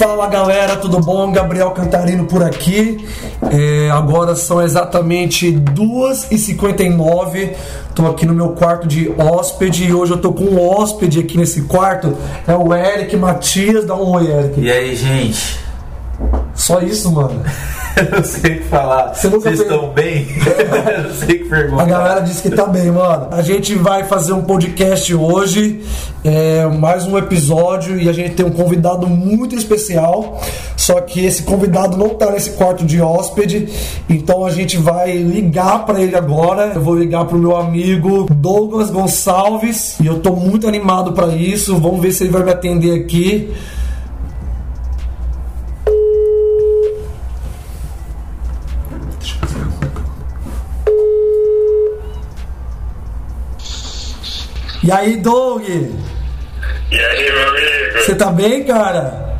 [0.00, 1.30] Fala galera, tudo bom?
[1.30, 3.06] Gabriel Cantarino por aqui.
[3.52, 7.54] É, agora são exatamente 2h59.
[7.94, 11.36] Tô aqui no meu quarto de hóspede e hoje eu tô com um hóspede aqui
[11.36, 12.16] nesse quarto.
[12.48, 13.84] É o Eric Matias.
[13.84, 14.58] Dá um oi, Eric.
[14.58, 15.60] E aí, gente?
[16.54, 17.44] Só isso, mano.
[18.10, 19.14] Eu não sei o que falar.
[19.14, 20.26] Você nunca Vocês fez- estão bem?
[20.96, 21.82] Eu não sei o que perguntar.
[21.82, 23.28] A galera disse que tá bem, mano.
[23.30, 25.80] A gente vai fazer um podcast hoje,
[26.24, 30.40] é, mais um episódio, e a gente tem um convidado muito especial.
[30.76, 33.68] Só que esse convidado não tá nesse quarto de hóspede,
[34.08, 36.72] então a gente vai ligar pra ele agora.
[36.74, 41.76] Eu vou ligar pro meu amigo Douglas Gonçalves, e eu tô muito animado pra isso.
[41.78, 43.50] Vamos ver se ele vai me atender aqui.
[54.90, 55.62] E aí, Doug?
[56.90, 57.98] E aí, meu amigo?
[58.04, 59.38] Você tá bem, cara?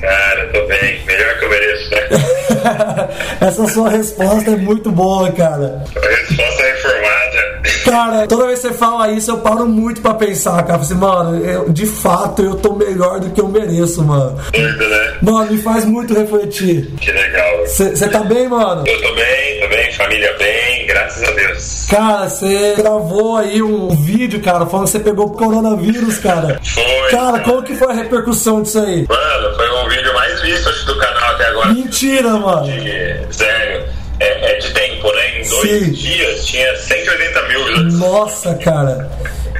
[0.00, 1.04] Cara, tô bem.
[1.04, 3.08] Melhor que eu mereço, né?
[3.46, 5.84] Essa sua resposta é muito boa, cara.
[5.94, 7.60] A resposta é reformada.
[7.84, 10.80] Cara, toda vez que você fala isso, eu paro muito pra pensar, cara.
[10.80, 14.38] Assim, mano, eu- de fato eu tô melhor do que eu mereço, mano.
[14.50, 15.14] Doido, né?
[15.20, 16.86] Mano, me faz muito refletir.
[16.98, 17.66] Que legal.
[17.66, 18.82] Você tá bem, mano?
[18.86, 21.86] Eu tô bem, tô bem, família bem, graças a Deus.
[21.90, 26.60] Cara, você gravou aí um vídeo, cara, falando que você pegou o coronavírus, cara.
[26.62, 27.10] Foi.
[27.10, 29.06] Cara, como que foi a repercussão disso aí?
[29.08, 31.72] Mano, foi um vídeo mais visto acho, do canal até agora.
[31.72, 32.66] Mentira, mano.
[32.66, 33.84] De- Sério.
[34.20, 35.38] É, é de tempo, né?
[35.40, 35.92] Em dois Sim.
[35.92, 37.94] dias tinha 180 mil visualizações.
[37.98, 39.10] Nossa, cara.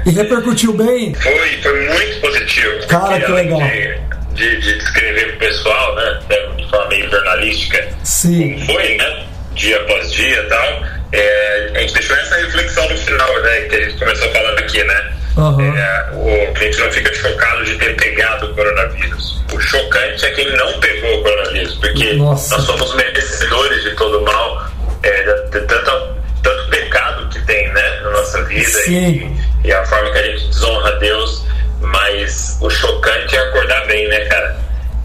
[0.05, 1.15] E repercutiu bem?
[1.15, 2.87] Foi, foi muito positivo.
[2.87, 3.61] Cara, que legal.
[3.61, 3.98] De,
[4.34, 6.20] de, de descrever pro pessoal, né?
[6.56, 7.89] De forma meio jornalística.
[8.05, 8.62] Sim.
[8.67, 9.27] foi, né?
[9.61, 10.83] Dia após dia e tal.
[11.12, 13.61] É, a gente deixou essa reflexão no final, né?
[13.69, 15.12] Que a gente começou falando aqui, né?
[15.36, 15.77] Aham.
[15.77, 19.44] É, o cliente não fica chocado de ter pegado o coronavírus.
[19.53, 22.56] O chocante é quem não pegou o coronavírus, porque Nossa.
[22.56, 24.66] nós somos merecedores de todo o mal,
[25.03, 28.00] é, de, de tanto, tanto pecado que tem, né?
[28.03, 29.31] Na nossa vida e,
[29.62, 31.44] e a forma que a gente desonra a Deus.
[31.82, 34.56] Mas o chocante é acordar bem, né, cara?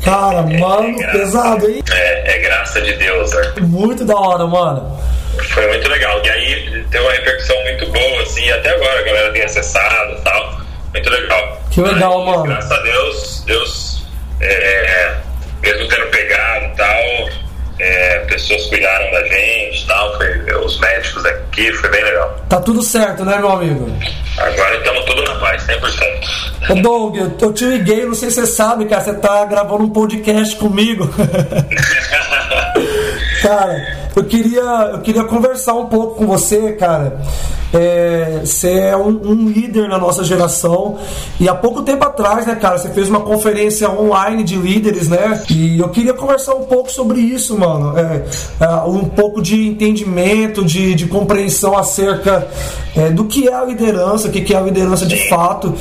[0.06, 1.18] Cara, mano, graça.
[1.18, 1.84] pesado, hein?
[1.92, 3.54] É, é graça de Deus, né?
[3.62, 5.00] Muito da hora, mano.
[5.52, 6.22] Foi muito legal.
[6.24, 10.22] E aí deu uma repercussão muito boa, assim, até agora a galera tem acessado e
[10.22, 10.62] tal.
[10.94, 11.62] Muito legal.
[11.72, 12.44] Que legal, Mas, mano.
[12.44, 14.06] Graças a Deus, Deus,
[14.42, 15.16] é,
[15.62, 17.30] mesmo tendo pegado e tal,
[17.80, 22.36] é, pessoas cuidaram da gente tal, foi, os médicos aqui, foi bem legal.
[22.50, 23.90] Tá tudo certo, né, meu amigo?
[24.38, 26.26] Agora estamos tudo na paz, 100%.
[26.70, 29.84] Ô Doug, eu- eu te liguei, não sei se você sabe, cara, você tá gravando
[29.84, 31.08] um podcast comigo.
[33.42, 34.62] cara, eu queria,
[34.94, 37.20] eu queria conversar um pouco com você, cara.
[37.74, 40.98] É, você é um, um líder na nossa geração
[41.38, 45.44] e há pouco tempo atrás, né, cara, você fez uma conferência online de líderes, né?
[45.50, 47.98] E eu queria conversar um pouco sobre isso, mano.
[47.98, 48.24] É,
[48.62, 52.48] é, um pouco de entendimento, de, de compreensão acerca
[52.96, 55.76] é, do que é a liderança, o que é a liderança de fato.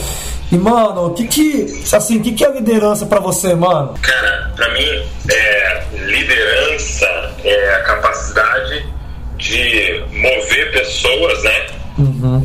[0.51, 3.95] E, mano, o que que, assim, que que é liderança pra você, mano?
[4.03, 7.07] Cara, pra mim, é, liderança
[7.45, 8.24] é a capacidade
[9.37, 11.67] de mover pessoas, né?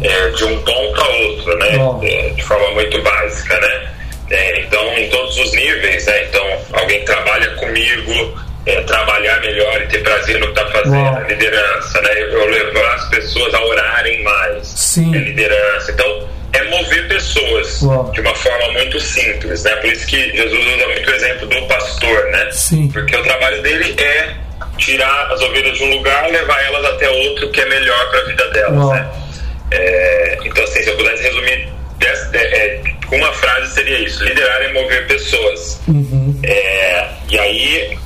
[0.03, 1.69] é, de um ponto a outro, né?
[2.03, 3.89] É, de forma muito básica, né?
[4.29, 6.25] É, então, em todos os níveis, né?
[6.25, 11.27] Então, alguém trabalha comigo, é, trabalhar melhor e ter prazer no que está fazendo, é
[11.27, 12.09] liderança, né?
[12.21, 15.15] Eu levar as pessoas a orarem mais, Sim.
[15.15, 15.91] é liderança.
[15.91, 17.79] Então, é mover pessoas
[18.11, 19.75] de uma forma muito simples, né?
[19.77, 22.49] Por isso que Jesus usa muito o exemplo do pastor, né?
[22.51, 22.89] Sim.
[22.91, 24.35] Porque o trabalho dele é
[24.77, 28.19] tirar as ovelhas de um lugar e levar elas até outro que é melhor para
[28.19, 29.09] a vida delas, né?
[29.71, 31.67] É, então, assim, se eu pudesse resumir
[31.99, 35.79] dessa- é, com uma frase, seria isso: liderar é mover pessoas.
[35.87, 36.39] Uhum.
[36.43, 37.97] É, e aí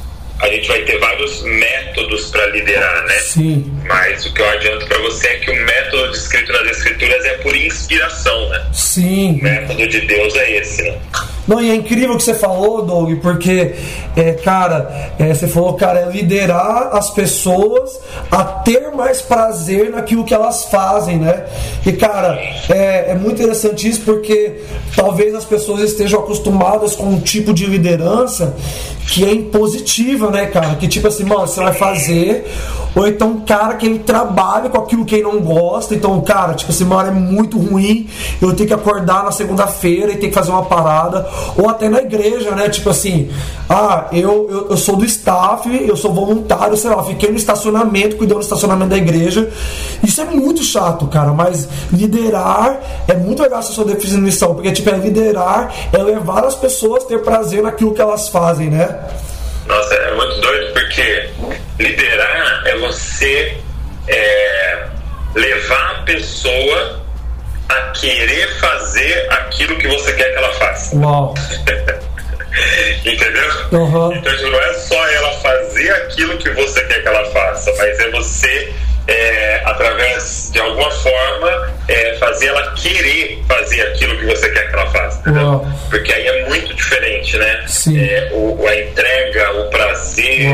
[0.41, 3.13] a gente vai ter vários métodos para liderar, né?
[3.19, 3.71] Sim.
[3.85, 7.33] Mas o que eu adianto para você é que o método descrito nas escrituras é
[7.37, 8.65] por inspiração, né?
[8.73, 9.39] Sim.
[9.39, 10.97] O método de Deus é esse, né?
[11.47, 13.75] Não, e é incrível o que você falou, Doug, porque,
[14.15, 17.99] é, cara, é, você falou, cara, é liderar as pessoas
[18.31, 21.45] a ter mais prazer naquilo que elas fazem, né?
[21.85, 24.61] E, cara, é, é muito interessante isso porque
[24.95, 28.55] talvez as pessoas estejam acostumadas com um tipo de liderança
[29.07, 30.75] que é impositiva, né, cara?
[30.75, 32.47] Que tipo assim, mano, você vai fazer,
[32.95, 36.71] ou então cara que ele trabalha com aquilo que ele não gosta, então, cara, tipo
[36.71, 38.07] assim, mano, é muito ruim,
[38.41, 41.27] eu tenho que acordar na segunda-feira e ter que fazer uma parada,
[41.57, 42.69] ou até na igreja, né?
[42.69, 43.31] Tipo assim,
[43.69, 48.15] ah, eu, eu, eu sou do staff, eu sou voluntário, sei lá, fiquei no estacionamento,
[48.15, 49.49] cuidando do estacionamento da igreja.
[50.03, 54.89] Isso é muito chato, cara, mas liderar é muito legal essa sua definição, porque tipo,
[54.89, 58.99] é liderar, é levar as pessoas a ter prazer naquilo que elas fazem, né?
[59.67, 61.29] Nossa, é muito doido porque
[61.79, 63.57] liderar é você
[64.07, 64.87] é,
[65.35, 67.02] levar a pessoa
[67.69, 70.95] a querer fazer aquilo que você quer que ela faça.
[70.95, 71.33] Uau!
[73.05, 73.49] Entendeu?
[73.71, 74.13] Uhum.
[74.13, 77.99] Então tipo, não é só ela fazer aquilo que você quer que ela faça, mas
[77.99, 78.73] é você,
[79.07, 84.75] é, através de alguma forma, é, fazer ela querer fazer aquilo que você quer que
[84.75, 85.19] ela faça.
[85.21, 85.43] Entendeu?
[85.43, 85.67] Uau.
[85.89, 87.63] Porque aí é muito diferente, né?
[87.67, 87.99] Sim.
[87.99, 90.47] É, o, a entrega, o prazer,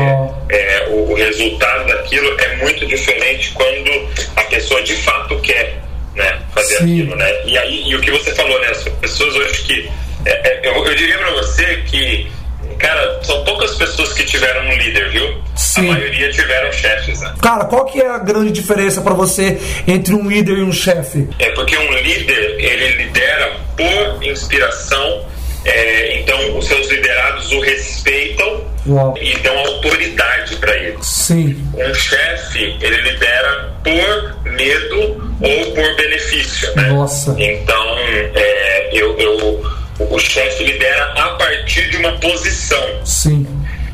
[0.48, 5.80] é, o, o resultado daquilo é muito diferente quando a pessoa de fato quer
[6.14, 6.84] né, fazer Sim.
[6.84, 7.32] aquilo, né?
[7.46, 8.68] E aí, e o que você falou, né?
[8.68, 9.90] As pessoas hoje que.
[10.26, 12.30] é, é, eu, eu diria pra você que,
[12.78, 15.40] cara, são poucas pessoas que tiveram um líder, viu?
[15.56, 15.88] Sim.
[15.88, 17.34] A maioria tiveram chefes, né?
[17.42, 21.28] Cara, qual que é a grande diferença pra você entre um líder e um chefe?
[21.38, 25.26] É porque um líder, ele lidera por inspiração,
[25.64, 29.14] é, então os seus liderados o respeitam Uau.
[29.20, 30.98] e dão autoridade para ele.
[31.02, 31.56] Sim.
[31.74, 36.88] Um chefe, ele lidera por medo ou por benefício, né?
[36.88, 37.34] Nossa.
[37.38, 39.80] Então, é, eu, eu-
[40.10, 42.82] o chefe lidera a partir de uma posição.
[43.04, 43.46] Sim.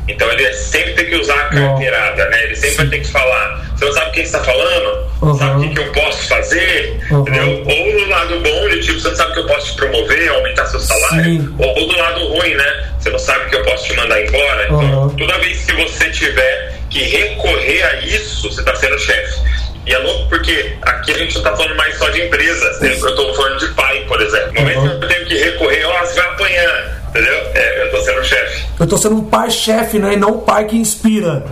[0.07, 2.43] Então ele sempre tem que usar a carteirada, né?
[2.43, 3.65] Ele sempre vai ter que falar.
[3.75, 5.07] Você não sabe quem está falando?
[5.21, 5.37] Uhum.
[5.37, 6.99] Sabe o que, que eu posso fazer?
[7.11, 7.21] Uhum.
[7.21, 7.63] Entendeu?
[7.67, 10.65] Ou no lado bom, de tipo, você não sabe que eu posso te promover, aumentar
[10.67, 11.23] seu salário.
[11.23, 11.55] Sim.
[11.59, 12.89] Ou do lado ruim, né?
[12.99, 14.63] Você não sabe que eu posso te mandar embora.
[14.65, 15.09] Então, Uhum.
[15.15, 19.37] toda vez que você tiver que recorrer a isso, você está sendo chefe.
[19.85, 22.79] E é louco porque aqui a gente não está falando mais só de empresa.
[22.81, 24.51] Eu estou falando de pai, por exemplo.
[24.53, 26.96] No momento que eu tenho que recorrer, ó, você vai apanhar.
[27.09, 27.35] Entendeu?
[27.53, 28.65] É, eu estou sendo chefe.
[28.79, 30.13] Eu tô sendo um pai chefe, né?
[30.13, 31.43] E não um pai que inspira.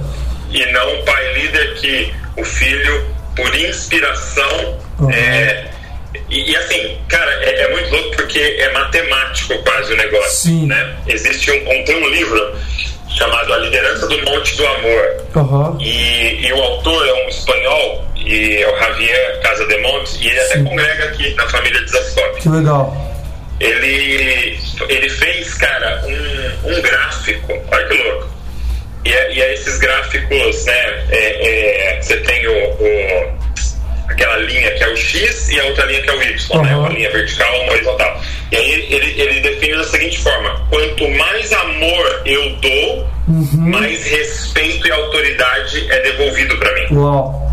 [0.51, 3.05] e não um pai líder que o filho,
[3.35, 5.09] por inspiração, Uhum.
[5.11, 5.65] é,
[6.29, 10.67] e, e assim, cara, é, é muito louco porque é matemático quase o negócio, Sim.
[10.67, 10.95] né?
[11.07, 12.55] Existe um, um- tem um livro
[13.09, 15.77] chamado A Liderança do Monte do Amor Aham.
[15.81, 20.53] e, e o autor é um espanhol e é o Javier Casademonte e ele até
[20.57, 20.63] Sim.
[20.63, 23.14] congrega aqui na família de Zascope Que legal.
[23.59, 24.59] Ele,
[24.89, 28.29] ele fez, cara, um, um gráfico, olha que louco.
[29.05, 31.05] E, é- e é esses gráficos, né?
[31.11, 33.35] é- é, você tem o, o-
[34.09, 36.73] aquela linha que é o X e a outra linha que é o Y, né?
[36.73, 36.79] Uhum.
[36.81, 38.21] Uma linha vertical uma horizontal.
[38.51, 43.09] E aí ele, ele define da seguinte forma: quanto mais amor eu dou,
[43.51, 46.95] mais respeito e autoridade é devolvido para mim.
[46.95, 47.51] Uau.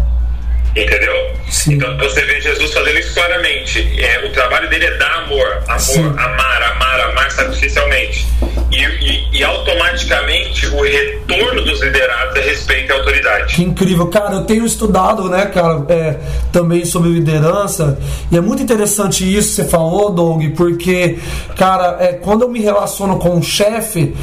[0.75, 1.15] Entendeu?
[1.51, 1.75] Sim.
[1.75, 4.01] Então você vê Jesus fazendo isso claramente.
[4.01, 6.07] É, o trabalho dele é dar amor, amor, Sim.
[6.17, 8.27] amar, amar, amar sacrificialmente.
[8.71, 13.55] E, e- e automaticamente o retorno dos liderados é respeito e autoridade.
[13.57, 14.37] Que incrível, cara.
[14.37, 16.17] Eu tenho estudado, né, cara, é,
[16.51, 17.99] também sobre liderança.
[18.31, 21.19] E é muito interessante isso que você falou, Doug, porque,
[21.57, 24.15] cara, é, quando eu me relaciono com um chefe,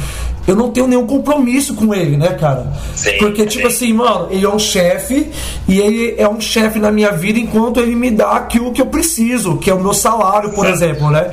[0.46, 2.72] eu não tenho nenhum compromisso com ele, né, cara?
[2.94, 3.74] Sim, porque, tipo sim.
[3.74, 5.30] assim, mano, ele é um chefe
[5.68, 8.86] e ele é um chefe na minha vida enquanto ele me dá aquilo que eu
[8.86, 11.30] preciso, que é o meu salário, por exemplo, né?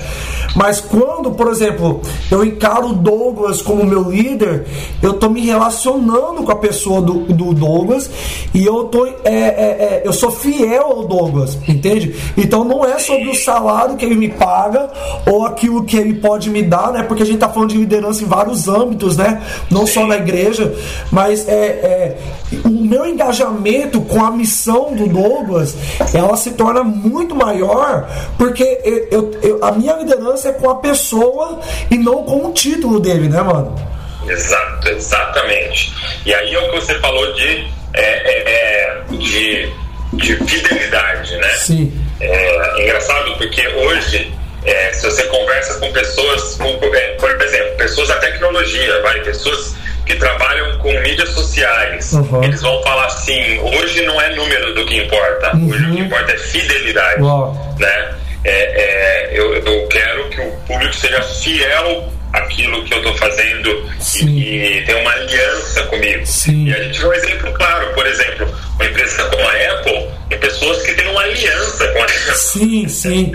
[0.55, 2.01] Mas quando, por exemplo,
[2.31, 4.65] eu encaro o Douglas como meu líder,
[5.01, 8.09] eu tô me relacionando com a pessoa do, do Douglas
[8.53, 12.15] e eu tô é, é, é, eu sou fiel ao Douglas, entende?
[12.35, 14.89] Então não é sobre o salário que ele me paga
[15.25, 17.03] ou aquilo que ele pode me dar, né?
[17.03, 19.41] Porque a gente tá falando de liderança em vários âmbitos, né?
[19.69, 20.73] Não só na igreja,
[21.11, 22.17] mas é, é,
[22.65, 25.75] o meu engajamento com a missão do Douglas,
[26.13, 30.75] ela se torna muito maior porque eu, eu- eu- a minha liderança é com a
[30.75, 31.59] pessoa
[31.91, 33.75] e não com o título dele, né, mano?
[34.27, 35.93] Exato, exatamente.
[36.25, 39.69] E aí é o que você falou de, é, é, é, de,
[40.13, 41.47] de fidelidade, né?
[41.59, 41.93] Sim.
[42.19, 44.33] É engraçado porque hoje,
[44.67, 49.75] é, se você conversa com pessoas, com, é, por exemplo, pessoas da tecnologia, vai, pessoas
[50.05, 52.43] que trabalham com mídias sociais, Uhum.
[52.43, 56.31] eles vão falar assim: hoje não é número do que importa, hoje o que importa
[56.33, 57.21] é fidelidade.
[57.21, 57.75] Uau.
[57.79, 58.15] Né?
[58.43, 63.89] É, é, eu, eu quero que o público seja fiel àquilo que eu estou fazendo
[63.99, 64.27] Sim.
[64.37, 66.25] e, e tenha uma aliança comigo.
[66.25, 66.65] Sim.
[66.67, 70.39] E a gente vê um exemplo claro, por exemplo, uma empresa como a Apple tem
[70.39, 72.33] pessoas que têm uma aliança com a Apple.
[72.35, 73.31] Sim, sim.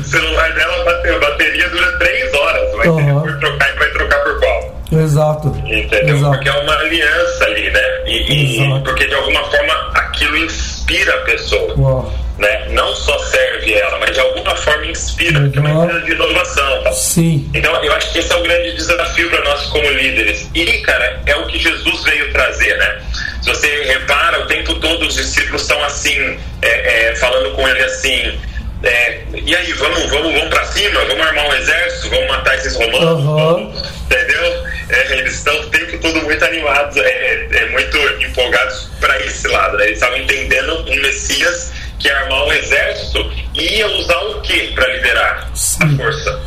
[0.00, 0.84] O celular dela,
[1.20, 3.20] bateria dura três horas, ele Aham.
[3.22, 4.82] for trocar, ele vai trocar por qual?
[4.92, 5.48] Exato.
[5.66, 6.16] Entendeu?
[6.16, 6.32] Exato.
[6.34, 7.80] Porque é uma aliança ali, né?
[8.06, 11.74] E, e- porque de alguma forma aquilo inspira a pessoa.
[11.78, 12.14] Uau.
[12.38, 12.66] Né?
[12.70, 15.84] Não só serve ela, mas de alguma forma inspira, porque é uma Uhum.
[15.84, 16.82] empresa de inovação.
[16.84, 16.92] Tá?
[16.92, 17.50] Sim.
[17.52, 20.48] Então, eu acho que esse é o grande desafio para nós como líderes.
[20.54, 23.02] E, cara, é o que Jesus veio trazer, né?
[23.42, 27.82] Se você repara, o tempo todo os discípulos estão assim, é, é, falando com ele
[27.82, 28.38] assim.
[28.84, 32.76] é, e aí, vamos, vamos, vamos para cima, vamos armar um exército, vamos matar esses
[32.76, 33.34] romanos, Uhum.
[33.34, 34.64] vamos, entendeu?
[34.90, 39.48] É, eles estão o tempo todo muito animados, é, é, é, muito empolgados para esse
[39.48, 39.76] lado.
[39.76, 39.86] Né?
[39.86, 43.18] Eles estavam entendendo um Messias que armar um exército
[43.54, 45.78] e ia usar o que para liderar Sim.
[45.94, 46.40] a força?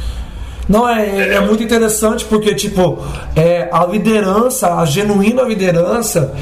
[0.69, 3.03] Não, é, é muito interessante porque, tipo,
[3.35, 6.33] é, a liderança, a genuína liderança,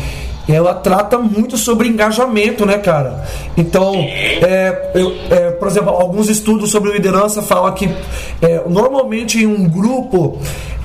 [0.48, 3.24] ela trata muito sobre engajamento, né, cara?
[3.58, 7.90] Então, é, eu- é, por exemplo, alguns estudos sobre liderança falam que
[8.42, 10.40] é, normalmente em um grupo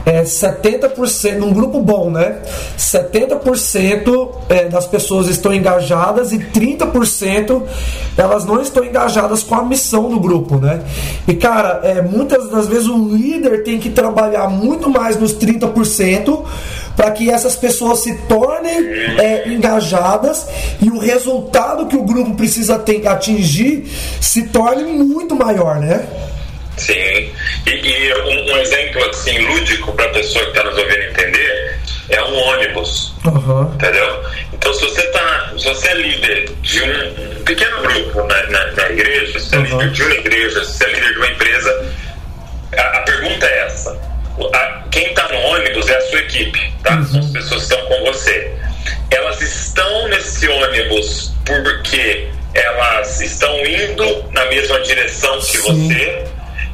[0.06, 2.36] é 70%, num grupo bom, né?
[2.78, 7.62] 70% é, das pessoas estão engajadas e 30%
[8.16, 10.82] elas não estão engajadas com a missão do grupo, né?
[11.26, 16.42] E cara, é, muitas das vezes o líder tem que trabalhar muito mais nos 30%
[16.96, 18.86] para que essas pessoas se tornem
[19.18, 20.46] é, engajadas
[20.80, 26.06] e o resultado que o grupo precisa ter, atingir se torne muito maior, né?
[26.76, 27.32] Sim.
[27.66, 31.78] E, e um, um exemplo assim lúdico para a pessoa que está nos ouvindo entender
[32.10, 33.70] é um ônibus, Aham.
[33.74, 34.24] entendeu?
[34.52, 38.90] Então se você tá, se você é líder de um, pequeno grupo na, na, na
[38.90, 39.64] igreja, se você é Uhum.
[39.64, 41.92] líder de uma igreja, se você é líder de uma empresa,
[42.76, 43.90] a, a pergunta é essa:
[44.54, 47.02] a- quem está no ônibus é a sua equipe, tá?
[47.04, 48.52] São as pessoas que estão com você.
[49.10, 55.88] Elas estão nesse ônibus porque elas estão indo na mesma direção que Sim.
[55.88, 56.24] você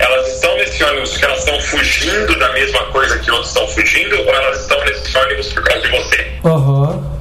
[0.01, 4.19] elas estão nesse ônibus porque elas estão fugindo da mesma coisa que outros estão fugindo
[4.19, 6.33] ou elas estão nesse ônibus por causa de você?
[6.45, 7.21] Aham.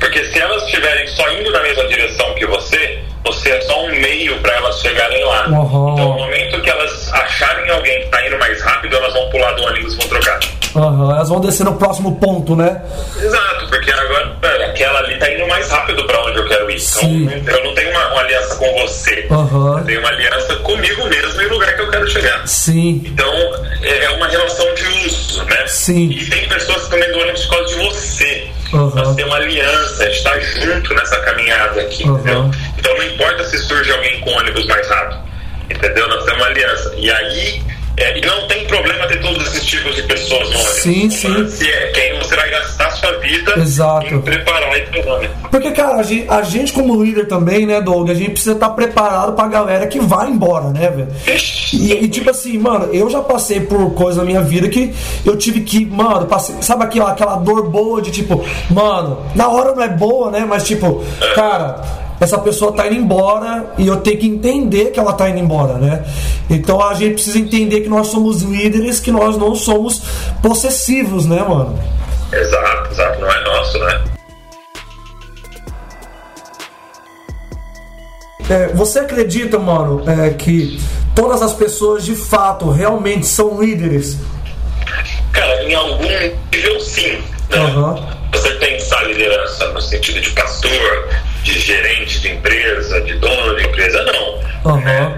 [0.00, 3.88] Porque se elas estiverem só indo na mesma direção que você, você é só um
[4.00, 5.48] meio para elas chegarem lá.
[5.48, 5.92] Uhum.
[5.92, 9.52] Então, no momento que elas acharem alguém que está indo mais rápido, elas vão pular
[9.52, 10.38] do ônibus e vão trocar.
[10.76, 11.10] Aham.
[11.14, 12.82] Elas vão descer no próximo ponto, né?
[13.16, 16.78] Exato, porque agora aquela ali está indo mais rápido para onde eu quero ir.
[16.80, 17.24] Sim.
[17.34, 19.26] Então, eu não tenho uma, uma aliança com você.
[19.30, 19.78] Aham.
[19.78, 22.46] Eu tenho uma aliança comigo mesmo e o lugar que eu quero chegar.
[22.46, 23.02] Sim.
[23.06, 23.32] Então,
[23.82, 25.66] é é uma relação de uso, né?
[25.66, 26.10] Sim.
[26.10, 28.48] E tem pessoas que estão dentro do ônibus por causa de você.
[28.72, 28.90] Uhum.
[28.94, 32.16] Nós temos uma aliança, gente está junto nessa caminhada aqui, Uhum.
[32.18, 32.50] entendeu?
[32.78, 35.20] Então, não importa se surge alguém com ônibus mais rápido,
[35.70, 36.08] entendeu?
[36.08, 36.94] Nós temos uma aliança.
[36.96, 37.62] E aí,
[37.98, 40.82] é, e não tem problema ter todos esses tipos de pessoas no ônibus.
[40.82, 41.28] Sim, sim.
[41.28, 44.14] lance É quem você vai gastar a sua vida Exato.
[44.14, 45.20] em preparar e treinar.
[45.50, 48.68] Porque, cara, a gente, a gente como líder também, né, Doug, a gente precisa estar
[48.70, 51.08] preparado pra galera que vai embora, né, velho?
[51.72, 55.34] E, e, tipo assim, mano, eu já passei por coisa na minha vida que eu
[55.36, 59.82] tive que, mano, passei, sabe aquela, aquela dor boa de tipo, mano, na hora não
[59.82, 60.44] é boa, né?
[60.46, 61.02] Mas tipo,
[61.34, 65.38] cara, essa pessoa tá indo embora e eu tenho que entender que ela tá indo
[65.38, 66.04] embora, né?
[66.48, 70.02] Então a gente precisa entender que nós somos líderes, que nós não somos
[70.42, 71.78] possessivos, né, mano?
[72.32, 73.20] Exato, exato.
[73.20, 74.04] Não é nosso, né?
[78.48, 80.80] É, você acredita, mano, é, que
[81.14, 84.18] todas as pessoas de fato realmente são líderes?
[85.32, 86.04] Cara, em algum
[86.52, 87.18] nível sim.
[87.50, 87.58] Né?
[87.58, 88.16] Aham.
[88.32, 91.08] Você pensar liderança no sentido de pastor,
[91.46, 94.72] de gerente de empresa, de dono de empresa, não.
[94.72, 95.16] Aham.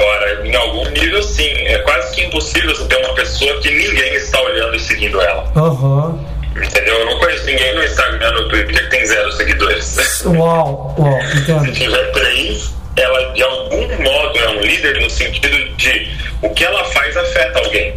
[0.00, 1.52] Ora, em algum nível sim.
[1.66, 5.44] É quase que impossível você ter uma pessoa que ninguém está olhando e seguindo ela.
[5.54, 6.18] Aham.
[6.56, 6.94] Entendeu?
[6.98, 10.22] Eu não conheço ninguém no Instagram, no Twitter que tem zero seguidores.
[10.26, 11.72] Uau, uau, Se entendo.
[11.72, 16.10] tiver três, ela de algum modo é um líder no sentido de
[16.42, 17.94] o que ela faz afeta alguém.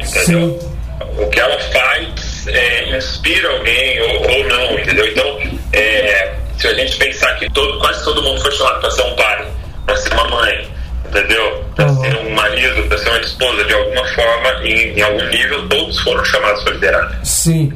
[0.00, 0.58] Entendeu?
[0.60, 0.74] Sim.
[1.18, 5.06] O que ela faz é, inspira alguém ou, ou não, entendeu?
[5.06, 5.38] Então,
[5.72, 9.14] é, se a gente pensar que todo, quase todo mundo foi chamado para ser um
[9.16, 9.46] pai,
[9.86, 10.68] para ser uma mãe,
[11.08, 11.64] entendeu?
[11.74, 12.00] Para Uhum.
[12.02, 15.98] ser um marido, para ser uma esposa, de alguma forma, em, em algum nível, todos
[16.00, 17.20] foram chamados para liderar.
[17.24, 17.72] Sim.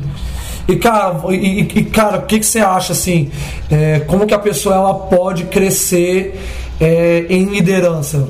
[0.68, 3.30] E cara, e, e- cara, o que, que você acha assim?
[3.70, 6.38] é, como que a pessoa ela pode crescer
[6.80, 8.28] é, em liderança?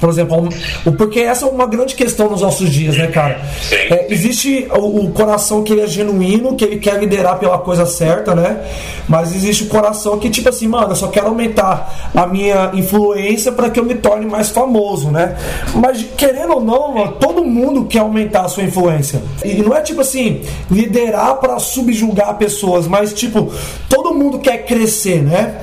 [0.00, 0.48] Por exemplo,
[0.84, 3.40] o- porque essa é uma grande questão nos nossos dias, né, cara?
[3.62, 3.74] Sim.
[3.76, 7.86] É, existe o, o coração que ele é genuíno, que ele quer liderar pela coisa
[7.86, 8.60] certa, né?
[9.08, 13.52] Mas existe o coração que, tipo assim, mano, eu só quero aumentar a minha influência
[13.52, 15.36] para que eu me torne mais famoso, né?
[15.74, 19.22] Mas querendo ou não, mano, todo mundo quer aumentar a sua influência.
[19.44, 23.52] E não é tipo assim, liderar para subjugar pessoas, mas tipo,
[23.88, 25.54] todo mundo quer crescer, né?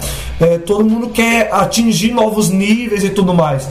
[0.43, 3.67] É, todo mundo quer atingir novos níveis e tudo mais.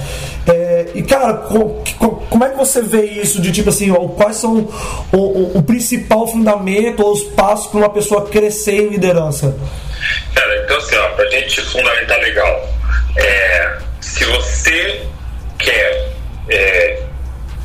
[0.49, 4.37] É, e cara, co- co- como é que você vê isso de tipo assim, quais
[4.37, 4.69] são
[5.13, 9.55] o, o- o principal fundamento ou os passos para uma pessoa crescer em liderança?
[10.35, 12.69] Cara, então assim, ó, pra gente fundamentar legal,
[13.17, 15.03] é, se você
[15.59, 16.13] quer
[16.49, 17.03] é,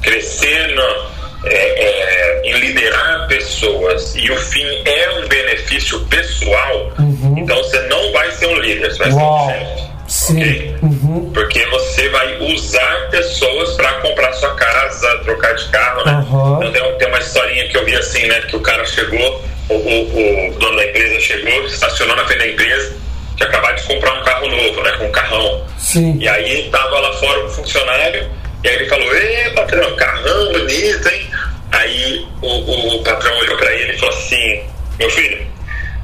[0.04, 1.17] crescer no,
[1.54, 6.92] é, é, em liderar pessoas e o fim é um benefício pessoal,
[7.38, 9.48] então você não vai ser um líder, você vai Uau.
[9.50, 9.88] ser um chefe.
[10.08, 10.40] Sim.
[10.42, 10.76] ok?
[10.84, 11.32] Uhum.
[11.34, 16.12] Porque você vai usar pessoas para comprar sua casa, trocar de carro, né?
[16.14, 16.60] Aham.
[16.64, 18.40] Então tem, tem uma historinha que eu vi assim, né?
[18.48, 22.48] Que o cara chegou, o, o- o dono da empresa chegou, estacionou na frente da
[22.48, 22.96] empresa,
[23.36, 24.92] tinha acabado de comprar um carro novo, né?
[24.98, 25.66] Com um carrão.
[25.78, 26.18] Sim.
[26.22, 28.30] E aí tava lá fora um funcionário,
[28.68, 31.32] e aí ele falou, Ê, patrão, carrão bonito, hein?
[31.72, 34.62] Aí o, o patrão olhou pra ele e falou assim,
[35.00, 35.48] meu filho,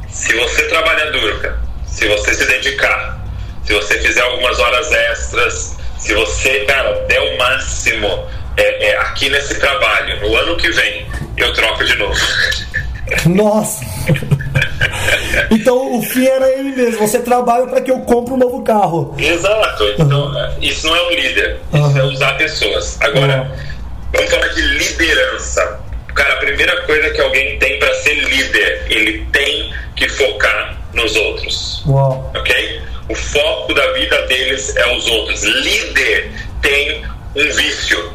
[0.07, 3.21] se você trabalhar duro, cara, se você se dedicar,
[3.65, 9.29] se você fizer algumas horas extras, se você, cara, der o máximo é, é, aqui
[9.29, 11.05] nesse trabalho, no ano que vem,
[11.35, 12.15] eu troco de novo.
[13.25, 13.83] Nossa!
[15.51, 16.99] então o fim era ele mesmo.
[17.07, 19.15] Você trabalha para que eu compre um novo carro.
[19.17, 19.83] Exato.
[19.97, 21.97] Então, é, isso não é um líder, isso Uhum.
[21.97, 22.97] é usar pessoas.
[23.01, 23.51] Agora,
[24.13, 25.79] vamos falar de liderança.
[26.15, 31.15] Cara, a primeira coisa que alguém tem para ser líder, ele tem que focar nos
[31.15, 31.83] outros.
[31.87, 32.31] Uau.
[32.35, 32.81] ok?
[33.09, 35.43] O foco da vida deles é os outros.
[35.43, 36.31] Líder
[36.61, 37.03] tem
[37.35, 38.13] um vício.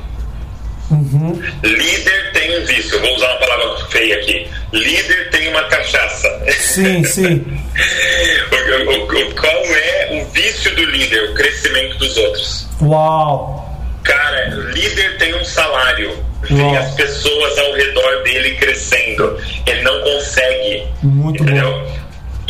[1.63, 2.97] Líder tem um vício.
[2.97, 4.47] Eu Vou usar uma palavra feia aqui.
[4.73, 6.43] Líder tem uma cachaça.
[6.59, 7.45] Sim, sim.
[8.51, 11.31] O- o- o- qual é o vício do líder?
[11.31, 12.67] O crescimento dos outros.
[12.83, 13.65] Uau.
[14.05, 16.17] Cara, líder tem um salário.
[16.43, 16.77] Vê Uau.
[16.77, 19.39] as pessoas ao redor dele crescendo.
[19.67, 20.87] Ele não consegue.
[21.03, 21.71] Muito entendeu?
[21.73, 21.99] bom.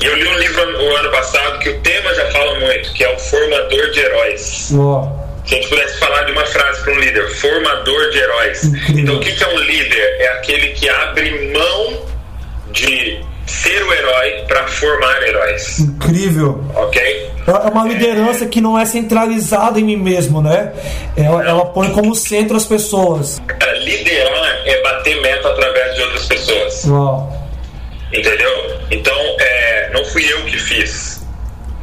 [0.02, 3.02] E eu li um livro o ano passado que o tema já fala muito, que
[3.04, 4.68] é o formador de heróis.
[4.72, 5.27] Uau.
[5.48, 8.64] Se a gente pudesse falar de uma frase para um líder, formador de heróis.
[8.90, 10.16] Então, o que que é um líder?
[10.20, 12.06] É aquele que abre mão
[12.70, 15.78] de ser o herói para formar heróis.
[15.78, 16.62] Incrível.
[16.74, 17.30] Ok?
[17.46, 20.70] É uma liderança que não é centralizada em mim mesmo, né?
[21.16, 23.40] Ela, ela põe como centro as pessoas.
[23.46, 26.84] Cara, liderar é bater meta através de outras pessoas.
[26.84, 27.48] Uau.
[28.12, 28.50] Entendeu?
[28.90, 31.07] Então, é, não fui eu que fiz.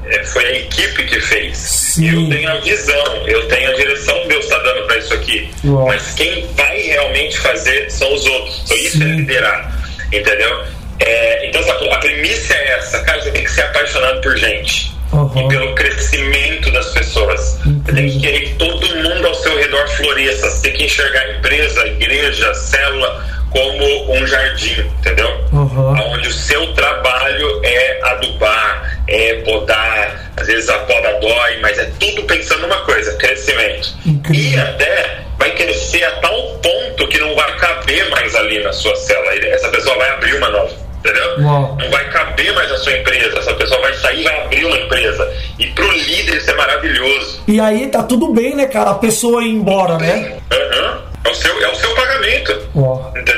[0.07, 1.57] É, foi a equipe que fez.
[1.57, 2.23] Sim.
[2.23, 5.49] Eu tenho a visão, eu tenho a direção que Deus está dando para isso aqui.
[5.63, 5.87] Uau.
[5.87, 8.61] Mas quem vai realmente fazer são os outros.
[8.65, 9.71] Então, isso é liderar.
[10.11, 10.63] Entendeu?
[10.99, 12.99] É, então, a premissa é essa.
[13.03, 14.93] Cara, você tem que ser apaixonado por gente.
[15.11, 15.45] Uhum.
[15.45, 17.59] E pelo crescimento das pessoas.
[17.63, 20.49] Você tem que querer que todo mundo ao seu redor floresça.
[20.49, 25.29] Você tem que enxergar a empresa, a igreja, a célula como um jardim, entendeu?
[25.53, 25.91] Uhum.
[26.13, 31.85] Onde o seu trabalho é adubar, é podar, às vezes a poda dói, mas é
[31.99, 33.89] tudo pensando numa coisa, crescimento.
[34.05, 34.51] Incrível.
[34.51, 38.93] E até vai crescer a tal ponto que não vai caber mais ali na sua.
[39.31, 41.39] Ele- Essa pessoa vai abrir uma nova, entendeu?
[41.39, 41.77] Uau.
[41.79, 43.37] Não vai caber mais na sua empresa.
[43.39, 45.33] Essa pessoa vai sair e vai abrir uma empresa.
[45.59, 47.43] E pro líder isso é maravilhoso.
[47.47, 48.91] E aí tá tudo bem, né, cara?
[48.91, 50.37] A pessoa ir embora, né?
[50.51, 51.01] Aham.
[51.25, 52.69] É, o seu, é o seu pagamento.
[52.75, 53.11] Uau.
[53.17, 53.34] Entendeu?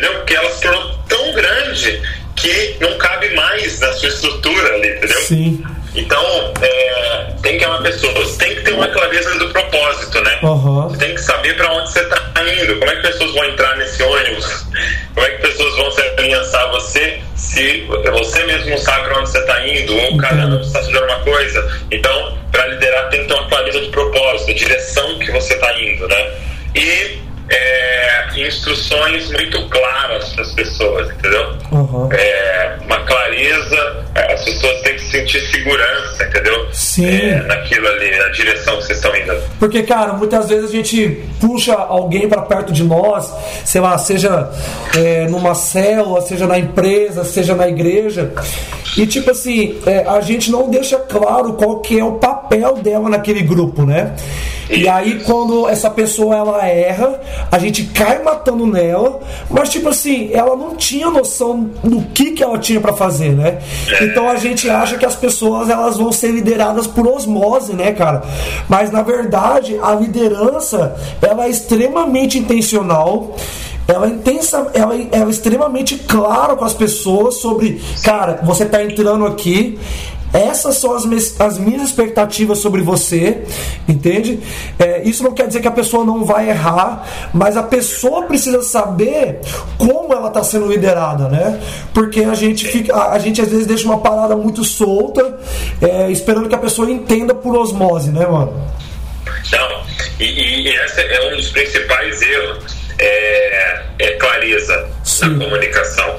[2.38, 5.22] Que não cabe mais na sua estrutura ali, entendeu?
[5.22, 5.64] Sim.
[5.96, 10.40] Então, é, tem que amar pessoas, tem que ter uma clareza do propósito, né?
[10.44, 10.90] Aham.
[10.90, 12.18] Você tem que saber para onde você está
[12.62, 14.66] indo, como é que pessoas vão entrar nesse ônibus,
[15.16, 19.20] como é que pessoas vão se aliançar a você se você mesmo não sabe para
[19.20, 21.82] onde você está indo, ou cada ano você está fazendo uma coisa.
[21.92, 26.08] Então, para liderar, tem que ter uma clareza de propósito, direção que você está indo,
[26.08, 26.32] né?
[26.76, 31.56] E é, instruções muito claras para as pessoas, entendeu?
[31.72, 32.10] Aham.
[32.12, 36.68] É, uma clareza, é, as pessoas têm que sentir segurança, entendeu?
[36.72, 37.08] Sim.
[37.08, 39.36] É, naquilo ali, na direção que vocês estão indo.
[39.60, 43.34] Porque, cara, muitas vezes a gente puxa alguém pra perto de nós,
[43.66, 44.50] sei lá, seja
[44.96, 48.34] é, numa célula, seja na empresa, seja na igreja,
[48.98, 53.08] e tipo assim, é, a gente não deixa claro qual que é o papel dela
[53.10, 54.16] naquele grupo, né?
[54.70, 57.20] E aí quando essa pessoa ela erra,
[57.52, 59.20] a gente cai matando nela,
[59.50, 63.60] mas tipo assim, ela não tinha noção do que que ela tinha pra fazer, né?
[64.02, 68.24] Então a gente acha que as pessoas elas vão ser lideradas por osmose, né, cara?
[68.68, 73.36] Mas na verdade, a liderança, ela é extremamente intencional.
[73.88, 78.66] Ela é, intensa, ela, é- ela é extremamente clara com as pessoas sobre, cara, você
[78.66, 79.80] tá entrando aqui,
[80.34, 83.44] essas são as, mes- as minhas expectativas sobre você,
[83.88, 84.40] entende?
[84.78, 88.62] É, isso não quer dizer que a pessoa não vai errar, mas a pessoa precisa
[88.62, 89.40] saber
[89.78, 91.60] como ela está sendo liderada, né?
[91.94, 95.40] Porque a gente fica, a, a gente às vezes deixa uma parada muito solta,
[95.82, 98.54] é, esperando que a pessoa entenda por osmose, né, mano?
[99.52, 99.82] Não,
[100.20, 105.30] e, e esse é um dos principais erros, é, é clareza Sim.
[105.38, 106.16] na comunicação.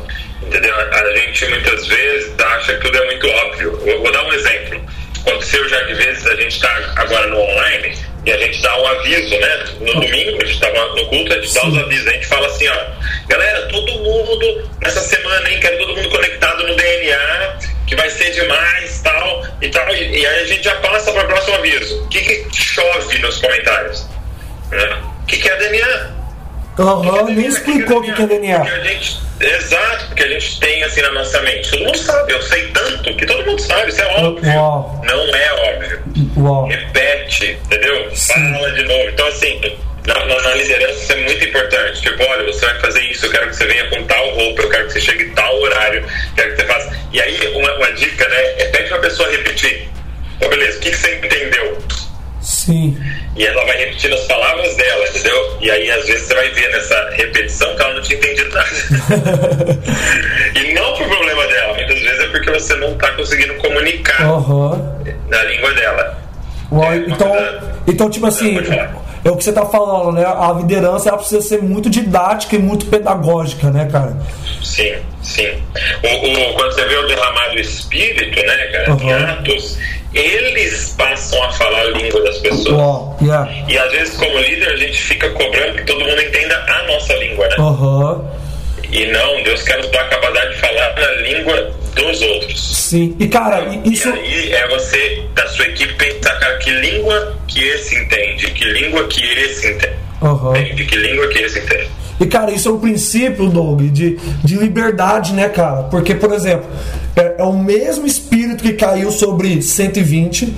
[0.48, 0.74] Entendeu?
[0.74, 3.76] A gente muitas vezes acha que tudo é muito óbvio.
[3.84, 4.80] Vou, vou dar um exemplo.
[5.20, 8.86] aconteceu já de vezes a gente está agora no online e a gente dá um
[8.86, 9.64] aviso, né?
[9.80, 12.46] No domingo, a gente estava no culto, a gente dá os avisos, a gente fala
[12.46, 12.76] assim, ó,
[13.28, 18.30] galera, todo mundo nessa semana, hein, quero todo mundo conectado no DNA, que vai ser
[18.30, 19.94] demais tal, e tal.
[19.94, 22.04] E, e aí a gente já passa para o próximo aviso.
[22.04, 24.06] O que, que chove nos comentários?
[24.70, 25.02] Né?
[25.22, 26.17] O que, que é DNA?
[26.78, 28.60] Aham, nem explicou o que, que é DNA.
[28.60, 31.70] A gente, exato, porque a gente tem assim na nossa mente.
[31.70, 34.52] Todo mundo sabe, eu sei tanto que todo mundo sabe, isso é óbvio.
[34.52, 35.02] Uau.
[35.04, 36.02] Não é óbvio.
[36.36, 36.66] Uau.
[36.68, 38.08] Repete, entendeu?
[38.14, 39.10] Fala de novo.
[39.10, 39.60] Então, assim,
[40.06, 42.00] na, na, na liderança isso é muito importante.
[42.00, 44.70] Tipo, olha, você vai fazer isso, eu quero que você venha com tal roupa, eu
[44.70, 46.96] quero que você chegue em tal horário, quero que você faça.
[47.12, 48.40] E aí, uma, uma dica, né?
[48.58, 49.88] É pede pra pessoa repetir.
[50.36, 51.78] Então, beleza, o que, que você entendeu?
[52.48, 52.96] Sim.
[53.36, 55.56] E ela vai repetindo as palavras dela, entendeu?
[55.60, 58.68] E aí, às vezes, você vai ver nessa repetição que ela não tinha entendido nada.
[60.58, 64.80] e não por problema dela, muitas vezes é porque você não está conseguindo comunicar Aham.
[65.28, 66.18] na língua dela.
[66.72, 68.58] Uau, É então, coisa- então, tipo assim,
[69.24, 70.24] é o que você tá falando, né?
[70.24, 74.16] A liderança ela precisa ser muito didática e muito pedagógica, né, cara?
[74.62, 75.48] Sim, sim.
[76.02, 79.32] O, o- quando você vê o derramado espírito, né, cara, em Aham.
[79.32, 79.78] Atos,
[80.14, 82.76] eles passam a falar a língua das pessoas.
[82.76, 83.50] Uau, yeah.
[83.68, 87.14] E às vezes, como líder, a gente fica cobrando que todo mundo entenda a nossa
[87.14, 87.56] língua, né?
[88.90, 92.76] E não, Deus quer nos dar a capacidade de falar na língua dos outros.
[92.76, 93.14] Sim.
[93.18, 94.08] E, cara, isso.
[94.08, 98.64] E aí é você, da sua equipe, pensar, cara, que língua que esse entende, que
[98.64, 99.98] língua que esse entende.
[100.22, 100.84] Entende?
[100.86, 101.90] Que língua que esse entende.
[102.20, 105.84] E, cara, isso é um princípio, Doug, de, de liberdade, né, cara?
[105.84, 106.66] Porque, por exemplo,
[107.14, 110.52] é, é o mesmo espírito que caiu sobre 120,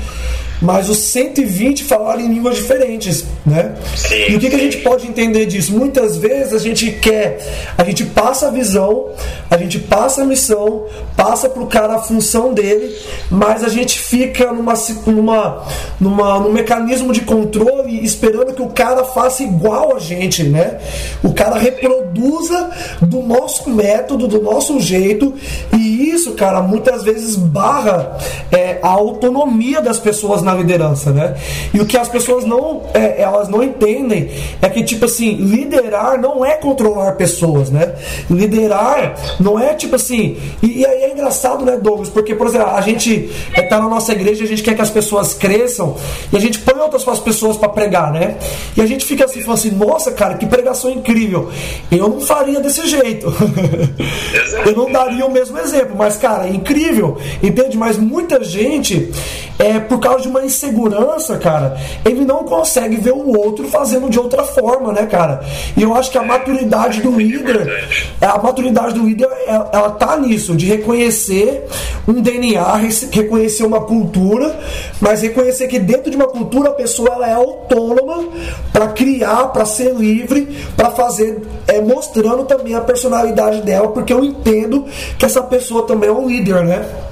[0.61, 3.75] mas os 120 falaram em línguas diferentes, né?
[3.97, 5.73] Sim, e o que, que a gente pode entender disso?
[5.73, 9.09] Muitas vezes a gente quer, a gente passa a visão,
[9.51, 12.95] a gente passa a missão, passa pro cara a função dele,
[13.31, 14.75] mas a gente fica numa,
[15.07, 15.65] numa,
[15.99, 20.79] numa, num mecanismo de controle esperando que o cara faça igual a gente, né?
[21.23, 22.71] O cara reproduza
[23.01, 25.35] do nosso método, do nosso jeito,
[25.73, 28.19] e isso, cara, muitas vezes barra
[28.51, 31.37] é, a autonomia das pessoas na liderança, né?
[31.73, 36.21] E o que as pessoas não, é, elas não entendem é que, tipo assim, liderar
[36.21, 37.95] não é controlar pessoas, né?
[38.31, 40.37] Liderar não é tipo assim.
[40.63, 42.09] E, e aí é engraçado, né, Douglas?
[42.09, 44.91] Porque, por exemplo, a gente é, tá na nossa igreja, a gente quer que as
[44.91, 45.97] pessoas cresçam
[46.33, 48.37] e a gente põe outras pessoas para pregar, né?
[48.77, 51.51] E a gente fica assim, falando assim, nossa, cara, que pregação incrível.
[51.91, 53.27] Eu não faria desse jeito.
[54.65, 57.77] Eu não daria o mesmo exemplo, mas, cara, é incrível, entende?
[57.77, 59.11] Mas muita gente,
[59.59, 64.19] é, por causa de uma insegurança, cara, ele não consegue ver o outro fazendo de
[64.19, 65.41] outra forma, né, cara?
[65.77, 67.89] E eu acho que a maturidade do líder,
[68.21, 71.67] a maturidade do líder, ela, ela tá nisso, de reconhecer
[72.07, 72.77] um DNA,
[73.13, 74.59] reconhecer uma cultura,
[75.01, 78.29] mas reconhecer que dentro de uma cultura a pessoa ela é autônoma
[78.73, 84.25] para criar, para ser livre, para fazer, é, mostrando também a personalidade dela, porque eu
[84.25, 84.87] entendo
[85.19, 87.10] que essa pessoa também é um líder, né?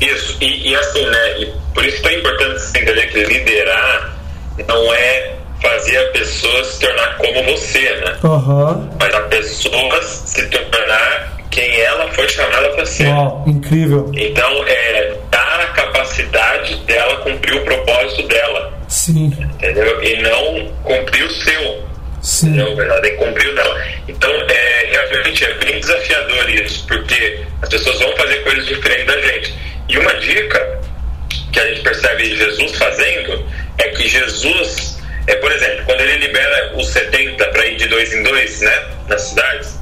[0.00, 1.40] Isso, e, e assim, né?
[1.40, 4.16] E por isso que é importante você entender que liderar
[4.68, 8.16] não é fazer a pessoa se tornar como você, né?
[8.24, 8.90] Aham.
[8.98, 13.06] Mas a pessoa se tornar quem ela foi chamada para ser.
[13.08, 14.10] Uau, incrível.
[14.14, 20.02] Então, é dar a capacidade dela cumprir o propósito dela, Sim, entendeu?
[20.02, 21.84] E não cumprir o seu.
[22.20, 22.48] sim.
[22.48, 22.82] Entendeu?
[22.82, 23.82] Ela tem que cumprir o dela.
[24.08, 24.71] Então, é,
[25.12, 29.54] realmente é bem desafiador isso, porque as pessoas vão fazer coisas diferentes da gente.
[29.88, 30.80] E uma dica
[31.52, 33.46] que a gente percebe Jesus fazendo
[33.78, 38.12] é que Jesus, é, por exemplo, quando ele libera os 70 para ir de dois
[38.12, 39.80] em dois, né, nas cidades,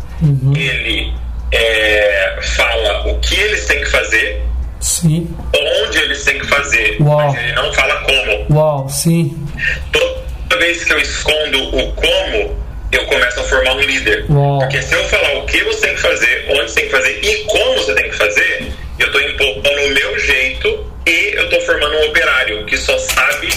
[0.54, 1.12] ele
[1.52, 4.42] é, fala o que eles têm que fazer,
[4.80, 5.34] Sim.
[5.82, 7.18] onde eles têm que fazer, Uau.
[7.18, 8.58] mas ele não fala como.
[8.58, 9.46] Uau, sim.
[9.92, 12.59] Toda vez que eu escondo o como,
[12.92, 14.24] eu começo a formar um líder.
[14.28, 14.58] Uau.
[14.58, 17.20] Porque se eu falar o que você tem que fazer, onde você tem que fazer
[17.22, 21.60] e como você tem que fazer, eu estou impondo o meu jeito e eu estou
[21.62, 23.48] formando um operário que só sabe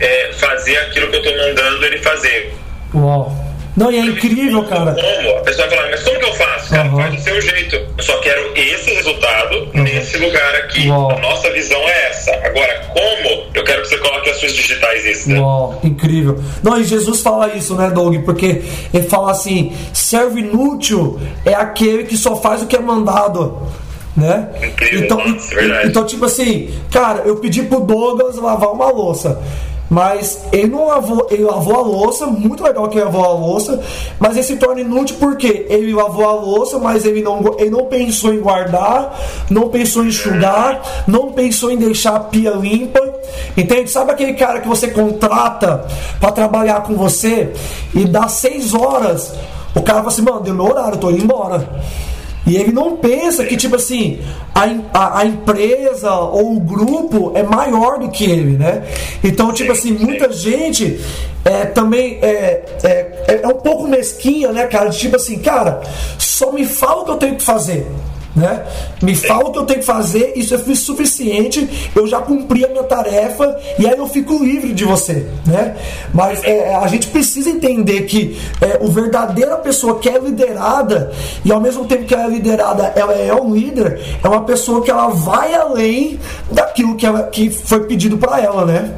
[0.00, 2.54] é, fazer aquilo que eu estou mandando ele fazer.
[2.94, 3.46] Uau.
[3.76, 4.94] Não, e é incrível, cara.
[4.94, 5.36] Como?
[5.36, 6.70] A pessoa vai falar, mas como que eu faço?
[6.70, 6.96] Cara, Aham.
[7.02, 7.76] faz do seu jeito.
[7.76, 10.88] Eu só quero esse resultado nesse lugar aqui.
[10.88, 11.10] Uau.
[11.10, 12.30] A nossa visão é essa.
[12.44, 13.44] Agora, como?
[13.54, 15.38] Eu quero que você coloque as suas digitais nisso, né?
[15.40, 16.40] Uau, incrível.
[16.62, 18.16] Não, e Jesus fala isso, né, Doug?
[18.24, 18.62] Porque
[18.94, 23.60] ele fala assim: servo inútil é aquele que só faz o que é mandado.
[24.16, 24.48] Né?
[24.62, 25.88] Incrível, Então, nossa, verdade.
[25.88, 29.42] então, tipo assim, cara, eu pedi pro Douglas lavar uma louça.
[29.88, 33.80] Mas ele não lavou, ele lavou a louça, muito legal que ele lavou a louça,
[34.18, 37.86] mas ele se torna inútil porque ele lavou a louça, mas ele não, ele não
[37.86, 39.18] pensou em guardar,
[39.48, 43.00] não pensou em enxugar, não pensou em deixar a pia limpa.
[43.56, 43.90] Entende?
[43.90, 45.86] Sabe aquele cara que você contrata
[46.20, 47.52] para trabalhar com você
[47.94, 49.32] e dá seis horas,
[49.74, 51.68] o cara fala assim, mano, deu meu horário, eu tô indo embora.
[52.46, 54.20] E ele não pensa que, tipo assim,
[54.54, 58.84] a, a, a, empresa ou o grupo é maior do que ele, né?
[59.22, 61.00] Então, tipo assim, muita gente
[61.44, 64.90] é, também é, é, é um pouco mesquinha, né, cara?
[64.90, 65.80] Tipo assim, cara,
[66.18, 67.86] só me fala o que eu tenho que fazer
[68.36, 68.62] né?
[69.02, 73.58] Me que eu tenho que fazer, isso é suficiente, eu já cumpri a minha tarefa
[73.78, 75.74] e aí eu fico livre de você, né?
[76.12, 81.10] Mas é, a gente precisa entender que é, o verdadeira pessoa que é liderada
[81.44, 84.82] e ao mesmo tempo que ela é liderada, ela é um líder, é uma pessoa
[84.82, 86.20] que ela vai além
[86.52, 88.94] daquilo que, ela, que foi pedido para ela, né?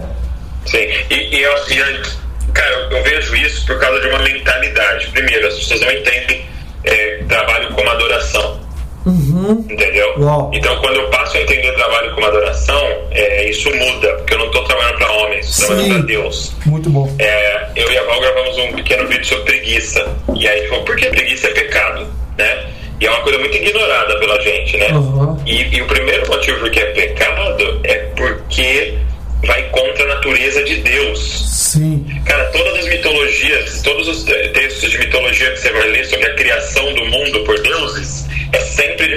[0.66, 0.78] Sim,
[1.10, 5.08] e, e, eu, e cara, eu vejo isso por causa de uma mentalidade.
[5.08, 6.44] Primeiro, as pessoas não entendem
[6.84, 8.67] é, trabalho como adoração.
[9.06, 9.64] Uhum.
[9.68, 10.14] Entendeu?
[10.18, 10.50] Uau.
[10.52, 12.80] Então, quando eu passo a entender o trabalho como adoração,
[13.10, 16.52] é, isso muda, porque eu não estou trabalhando para homens, estou trabalhando para Deus.
[16.66, 17.16] Muito bom.
[17.18, 20.16] É, eu e a Val gravamos um pequeno vídeo sobre preguiça.
[20.34, 22.06] E aí falou, por que preguiça é pecado?
[22.36, 22.66] Né?
[23.00, 24.88] E é uma coisa muito ignorada pela gente, né?
[24.88, 25.36] Uhum.
[25.46, 28.98] E, e o primeiro motivo por que é pecado é porque
[29.46, 31.18] vai contra a natureza de Deus.
[31.48, 32.04] Sim.
[32.24, 36.34] Cara, todas as mitologias, todos os textos de mitologia que você vai ler sobre a
[36.34, 37.67] criação do mundo por sempre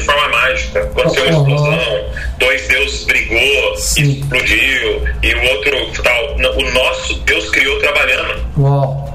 [0.01, 0.79] de forma mágica.
[0.81, 4.19] Aconteceu uma explosão, dois deuses brigou, Sim.
[4.19, 6.35] explodiu, e o outro tal.
[6.35, 8.45] O nosso Deus criou trabalhando.
[8.57, 9.07] Uau.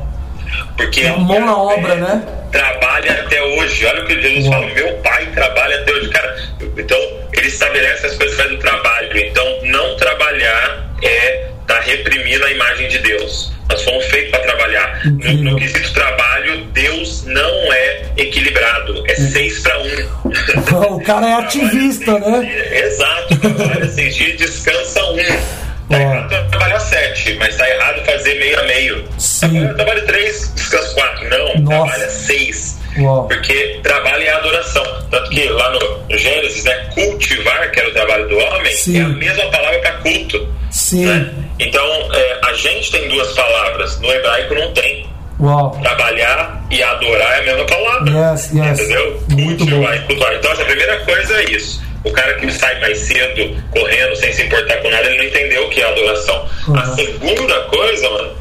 [0.76, 2.22] Porque A mão na obra, né?
[2.52, 3.86] Trabalha até hoje.
[3.86, 4.52] Olha o que Jesus Uau.
[4.52, 6.08] fala: meu pai trabalha até hoje.
[6.10, 6.36] Cara,
[6.76, 6.98] então
[7.32, 9.18] ele estabelece as coisas através do trabalho.
[9.18, 11.45] Então, não trabalhar é
[11.76, 13.52] estar reprimindo a imagem de Deus.
[13.68, 15.00] Nós fomos feitos para trabalhar.
[15.04, 19.04] No, no quesito trabalho, Deus não é equilibrado.
[19.08, 20.96] É seis para um.
[20.96, 22.80] O cara é ativista, né?
[22.84, 23.36] Exato.
[23.38, 25.16] Trabalha seis dias, descansa um.
[25.16, 26.00] Tá Ó.
[26.00, 29.04] errado trabalhar sete, mas tá errado fazer meio a meio.
[29.18, 29.68] Sim.
[29.74, 31.28] Trabalha três, descansa quatro.
[31.28, 31.92] Não, Nossa.
[31.92, 32.78] trabalha seis.
[32.98, 33.28] Uau.
[33.28, 34.84] Porque trabalho é adoração.
[35.10, 38.98] Tanto que lá no Gênesis, né, cultivar, que era o trabalho do homem, Sim.
[38.98, 40.48] é a mesma palavra para culto.
[40.70, 41.06] Sim.
[41.06, 41.34] né?
[41.58, 45.06] Então, é, a gente tem duas palavras, no hebraico não tem.
[45.40, 45.70] Uau.
[45.82, 48.32] Trabalhar e adorar é a mesma palavra.
[48.32, 48.80] Yes, yes.
[48.80, 49.22] Entendeu?
[49.30, 49.94] Muito cultivar bom.
[49.94, 50.34] e cultuar.
[50.34, 51.82] Então, essa primeira coisa é isso.
[52.04, 55.66] O cara que sai mais cedo, correndo, sem se importar com nada, ele não entendeu
[55.66, 56.48] o que é adoração.
[56.68, 56.78] Uhum.
[56.78, 58.36] A segunda coisa, mano,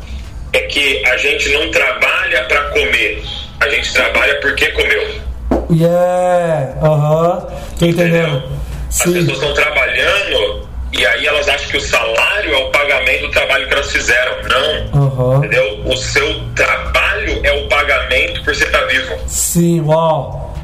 [0.53, 3.23] é que a gente não trabalha para comer.
[3.59, 5.21] A gente trabalha porque comeu.
[5.71, 6.75] Yeah.
[6.81, 7.47] Aham.
[7.79, 8.43] Tô entendendo.
[8.89, 9.13] As Sim.
[9.13, 13.67] pessoas estão trabalhando e aí elas acham que o salário é o pagamento do trabalho
[13.67, 14.33] que elas fizeram.
[14.43, 15.07] Não.
[15.07, 15.37] Aham.
[15.39, 15.81] Entendeu?
[15.85, 19.17] O seu trabalho é o pagamento por você estar vivo.
[19.27, 19.81] Sim.
[19.81, 20.55] Uau.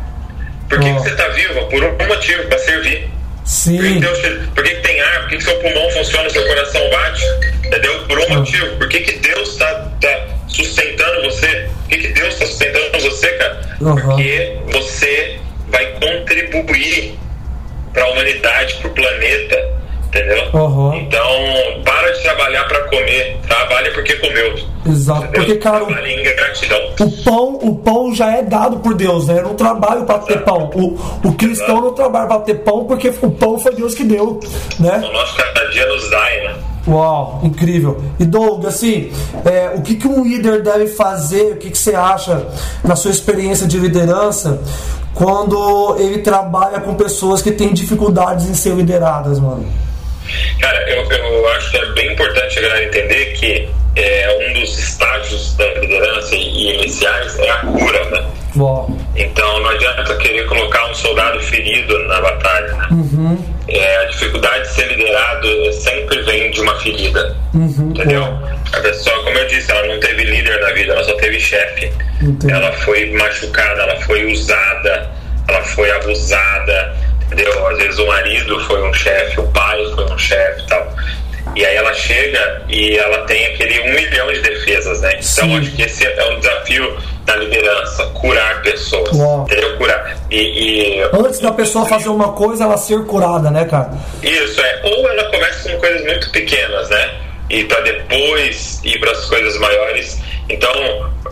[0.69, 0.93] Por que, Ah.
[0.93, 1.65] que você está vivo?
[1.67, 3.01] Por um motivo, para servir.
[3.01, 3.99] Por que, Sim.
[3.99, 4.19] Deus
[4.53, 5.19] por que, que tem ar?
[5.21, 7.23] Por que, que seu pulmão funciona, seu coração bate?
[7.65, 8.05] Entendeu?
[8.07, 8.35] Por um Ah.
[8.35, 8.77] motivo.
[8.77, 9.87] Por que, que Deus está
[10.47, 11.69] sustentando você?
[11.99, 13.61] Que, Deus está sustentando você, cara?
[13.81, 13.95] Aham.
[13.95, 17.19] Porque você vai contribuir
[17.93, 19.81] para a humanidade, para o planeta.
[20.07, 20.43] Entendeu?
[20.53, 20.95] Aham.
[20.97, 23.37] Então, para de trabalhar para comer.
[23.47, 24.55] Trabalha porque comeu.
[24.85, 25.23] Exato.
[25.25, 25.43] Entendeu?
[25.45, 29.39] Porque, cara, o- pão, o pão já é dado por Deus, né?
[29.39, 30.69] Eu não trabalho para ter pão.
[30.73, 34.39] O, o cristão não trabalha para ter pão porque o pão foi Deus que deu,
[34.79, 34.97] né?
[34.97, 36.55] O nosso cada dia nos dai, né?
[36.87, 38.03] Uau, incrível.
[38.19, 39.11] E Doug, assim,
[39.45, 42.47] é, o que, que um líder deve fazer, o que, que você acha
[42.83, 44.59] na sua experiência de liderança
[45.13, 49.65] quando ele trabalha com pessoas que têm dificuldades em ser lideradas, mano?
[50.59, 54.77] Cara, eu, eu acho que é bem importante a galera entender que é, um dos
[54.77, 58.25] estágios da liderança e iniciais é a cura, né?
[59.15, 62.87] Então não adianta querer colocar um soldado ferido na batalha, né?
[62.91, 63.45] Uhum.
[63.67, 67.91] É, a dificuldade de ser liderado sempre vem de uma ferida, Uhum.
[67.95, 68.23] entendeu?
[68.73, 71.91] A pessoa, como eu disse, ela não teve líder na vida, ela só teve chefe.
[72.21, 72.51] Entendi.
[72.53, 75.09] Ela foi machucada, ela foi usada,
[75.47, 77.67] ela foi abusada, entendeu?
[77.67, 80.93] Às vezes o marido foi um chefe, o pai foi um chefe tal.
[81.55, 85.09] E aí ela chega e ela tem aquele um milhão de defesas, né?
[85.13, 85.57] Então Sim.
[85.59, 89.43] acho que esse é um desafio da liderança, curar pessoas, Uau.
[89.49, 89.77] entendeu?
[89.77, 90.17] Curar.
[90.29, 93.91] E, e Antes da pessoa fazer uma coisa, ela ser curada, né, cara?
[94.23, 97.11] isso é, ou ela começa com coisas muito pequenas, né?
[97.49, 100.19] E para depois ir para as coisas maiores.
[100.49, 100.71] Então,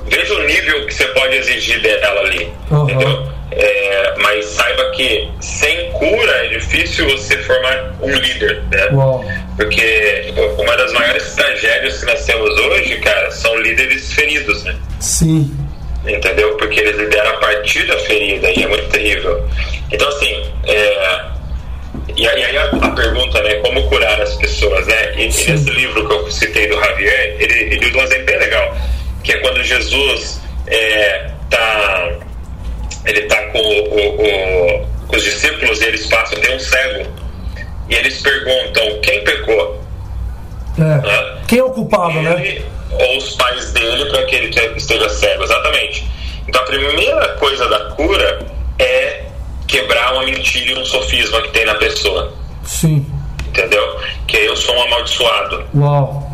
[0.06, 2.84] veja o nível que você pode exigir dela ali, Uhum.
[2.84, 3.28] entendeu?
[3.52, 8.90] É, mas saiba que sem cura é difícil você formar um líder, né?
[8.92, 9.26] Uau.
[9.58, 14.76] Porque uma das maiores tragédias que nós temos hoje, cara, são líderes feridos, né?
[15.00, 15.52] Sim.
[16.06, 16.56] Entendeu?
[16.58, 19.48] Porque eles lideram a partir da ferida e é muito terrível.
[19.92, 21.22] Então, assim, é,
[22.16, 25.14] e aí a, a pergunta, né, como curar as pessoas, né?
[25.16, 28.40] E, e nesse livro que eu citei do Javier, ele, ele usa um exemplo bem
[28.40, 28.78] legal,
[29.24, 32.10] que é quando Jesus é, tá,
[33.06, 37.10] ele tá com, o- o- com os discípulos e eles passam, tem um cego,
[37.90, 39.82] e eles perguntam, quem pecou?
[40.78, 41.46] É.
[41.48, 42.62] Quem é o culpado, né?
[42.92, 46.06] Ou os pais dele para que ele te- esteja cego, exatamente.
[46.48, 48.40] Então a primeira coisa da cura
[48.80, 49.24] é
[49.68, 53.06] quebrar uma mentira e um sofisma que tem na pessoa, Sim.
[53.48, 54.00] entendeu?
[54.28, 56.32] Que eu sou um amaldiçoado, Uau.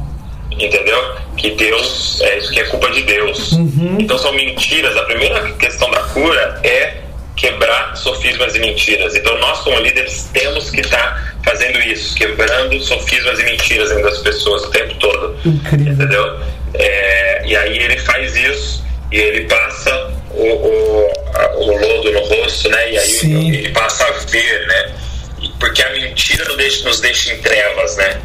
[0.51, 1.15] entendeu?
[1.37, 3.51] Que Deus, é isso que é culpa de Deus.
[3.51, 3.97] Uhum.
[3.99, 4.95] Então são mentiras.
[4.95, 7.01] A primeira questão da cura é
[7.35, 9.15] quebrar sofismas e mentiras.
[9.15, 14.19] Então nós como líderes temos que estar fazendo isso, quebrando sofismas e mentiras dentro das
[14.19, 15.37] pessoas o tempo todo.
[15.45, 15.93] Incrível.
[15.93, 16.39] Entendeu?
[16.73, 21.13] É, e aí ele faz isso e ele passa o, o,
[21.57, 22.91] o lodo no rosto, né?
[22.91, 23.53] E aí Sim.
[23.53, 24.95] ele passa a ver, né?
[25.59, 28.21] Porque a mentira nos deixa, nos deixa em trevas, né?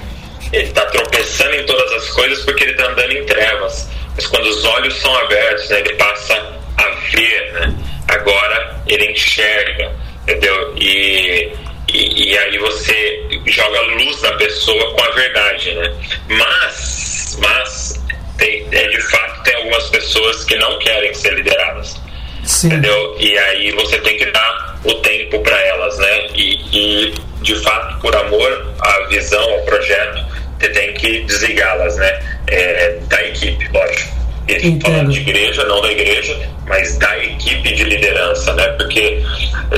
[0.52, 3.88] Ele está tropeçando em todas as coisas porque ele está andando em trevas.
[4.16, 6.34] Mas quando os olhos são abertos, né, ele passa
[6.76, 7.74] a ver, né?
[8.10, 9.92] Agora ele enxerga,
[10.22, 10.74] entendeu?
[10.76, 11.52] E,
[11.92, 15.94] e, e aí você joga a luz na pessoa com a verdade, né?
[16.28, 18.04] Mas, mas
[18.36, 22.00] tem, é, de fato tem algumas pessoas que não querem ser lideradas
[22.44, 22.68] Sim.
[22.68, 23.16] entendeu?
[23.18, 26.26] E aí você tem que dar o tempo para elas, né?
[26.34, 30.24] E, e, de fato, por amor à visão, ao projeto,
[30.58, 32.20] você tem que desligá-las, né?
[32.48, 34.19] É, da equipe, lógico.
[34.56, 34.82] Entendo.
[34.82, 38.66] falando de igreja, não da igreja, mas da equipe de liderança, né?
[38.78, 39.22] Porque,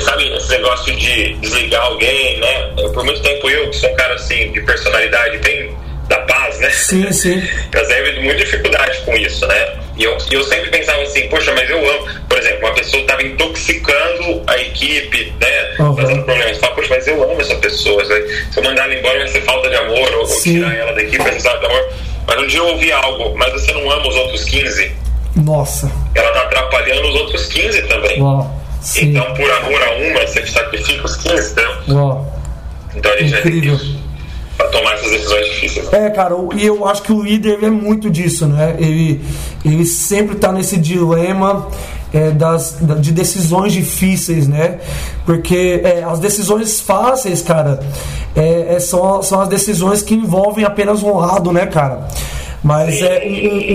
[0.01, 2.73] sabe, esse negócio de desligar alguém, né?
[2.93, 5.75] Por muito tempo eu, que sou um cara assim, de personalidade bem
[6.09, 6.71] da paz, né?
[6.71, 7.43] Sim, sim.
[7.73, 9.83] Eu sempre tive muita dificuldade com isso, né?
[9.97, 12.09] E eu, eu sempre pensava assim, poxa, mas eu amo.
[12.29, 15.75] Por exemplo, uma pessoa estava intoxicando a equipe, né?
[15.79, 15.97] Uhum.
[15.97, 16.59] Fazendo problemas.
[16.59, 18.05] Fala, poxa, mas eu amo essa pessoa.
[18.05, 18.13] Se
[18.57, 20.15] eu mandar ela embora, vai ser falta de amor.
[20.15, 21.93] Ou, ou tirar ela da equipe, vai ser falta de amor.
[22.27, 24.93] Mas um dia eu ouvi algo, mas você não ama os outros 15?
[25.37, 25.91] Nossa.
[26.15, 28.21] Ela tá atrapalhando os outros 15 também.
[28.23, 28.61] Uau.
[29.01, 31.73] Então, por amor a uma, você sacrifica os 15, entendeu?
[31.97, 32.41] Uau.
[32.95, 33.79] Então vai ter Incrível.
[33.79, 34.03] que
[34.57, 35.91] pra tomar essas decisões difíceis.
[35.91, 36.07] né?
[36.07, 38.77] É, cara, e eu acho que o líder ele é muito disso, né?
[38.79, 39.25] Ele,
[39.65, 41.69] ele sempre tá nesse dilema
[42.13, 44.79] é, das, da- de decisões difíceis, né?
[45.25, 47.81] Porque é, as decisões fáceis, cara,
[48.37, 52.07] é, é, são, são as decisões que envolvem apenas um lado, né, cara?
[52.65, 53.25] Mas é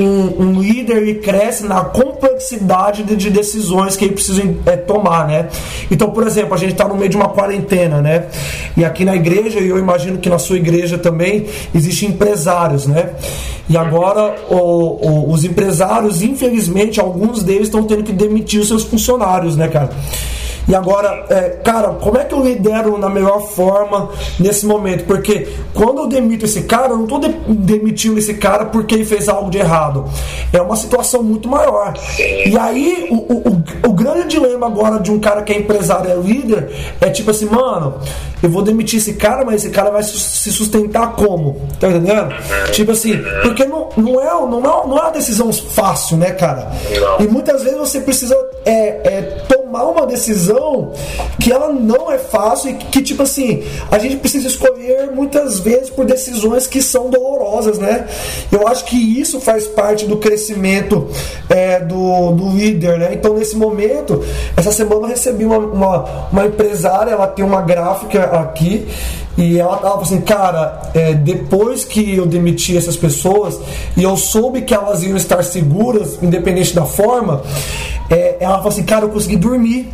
[0.01, 4.77] um, um- um líder ele cresce na complexidade de, de decisões que ele precisa é,
[4.77, 5.49] tomar, né?
[5.91, 8.27] Então, por exemplo, a gente está no meio de uma quarentena, né?
[8.77, 11.45] E aqui na igreja, e eu imagino que na sua igreja também,
[11.75, 13.09] existem empresários, né?
[13.69, 18.83] E agora o- o- os empresários, infelizmente, alguns deles estão tendo que demitir os seus
[18.83, 19.89] funcionários, né, cara?
[20.67, 25.05] E agora, é, cara, como é que eu lidero na melhor forma nesse momento?
[25.05, 29.29] Porque quando eu demito esse cara, eu não estou demitindo esse cara porque ele fez
[29.29, 30.05] algo de errado.
[30.51, 31.93] É uma situação muito maior.
[32.19, 36.11] E aí, o, o, o- o grande dilema agora de um cara que é empresário,
[36.11, 37.95] é líder, é tipo assim, mano,
[38.43, 41.61] eu vou demitir esse cara, mas esse cara vai se sustentar como?
[41.79, 42.33] Tá entendendo?
[42.71, 46.69] Tipo assim, porque não, não, é, não, é, não é uma decisão fácil, né, cara?
[47.19, 48.35] E muitas vezes você precisa
[48.67, 50.91] é, é, tomar uma decisão
[51.39, 55.89] que ela não é fácil e que, tipo assim, a gente precisa escolher muitas vezes
[55.89, 58.05] por decisões que são dolorosas, né?
[58.51, 61.07] Eu acho que isso faz parte do crescimento
[61.49, 63.13] é, do, do líder, né?
[63.13, 64.21] Então, nesse momento,
[64.57, 68.85] essa semana eu recebi uma, uma, uma empresária, ela tem uma gráfica aqui
[69.37, 73.59] e ela tava assim, cara, é, depois que eu demiti essas pessoas
[73.95, 77.43] e eu soube que elas iam estar seguras, independente da forma,
[78.09, 79.89] é, ela falou assim, cara, eu consegui dormir.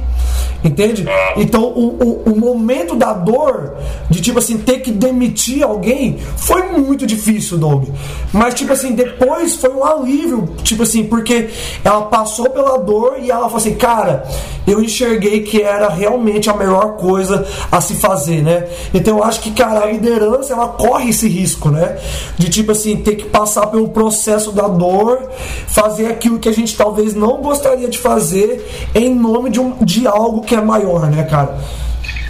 [0.64, 1.06] Entende?
[1.36, 3.76] Então o, o, o momento da dor,
[4.10, 7.90] de tipo assim, ter que demitir alguém, foi muito difícil, Doug.
[8.32, 11.50] Mas, tipo assim, depois foi um alívio, tipo assim, porque
[11.84, 14.24] ela passou pela dor e ela falou assim, cara,
[14.66, 18.68] eu enxerguei que era realmente a melhor coisa a se fazer, né?
[18.94, 21.98] Então eu acho que, cara, a liderança ela corre esse risco, né?
[22.38, 25.30] De tipo assim, ter que passar pelo processo da dor,
[25.68, 30.08] fazer aquilo que a gente talvez não gostaria de fazer em nome de, um, de
[30.08, 31.58] algo que é maior, né, cara?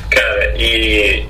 [0.09, 1.25] Cara, e,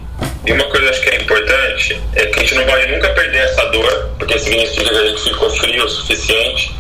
[0.46, 3.40] e uma coisa acho que é importante é que a gente não pode nunca perder
[3.40, 6.76] essa dor, porque significa que a gente ficou frio o suficiente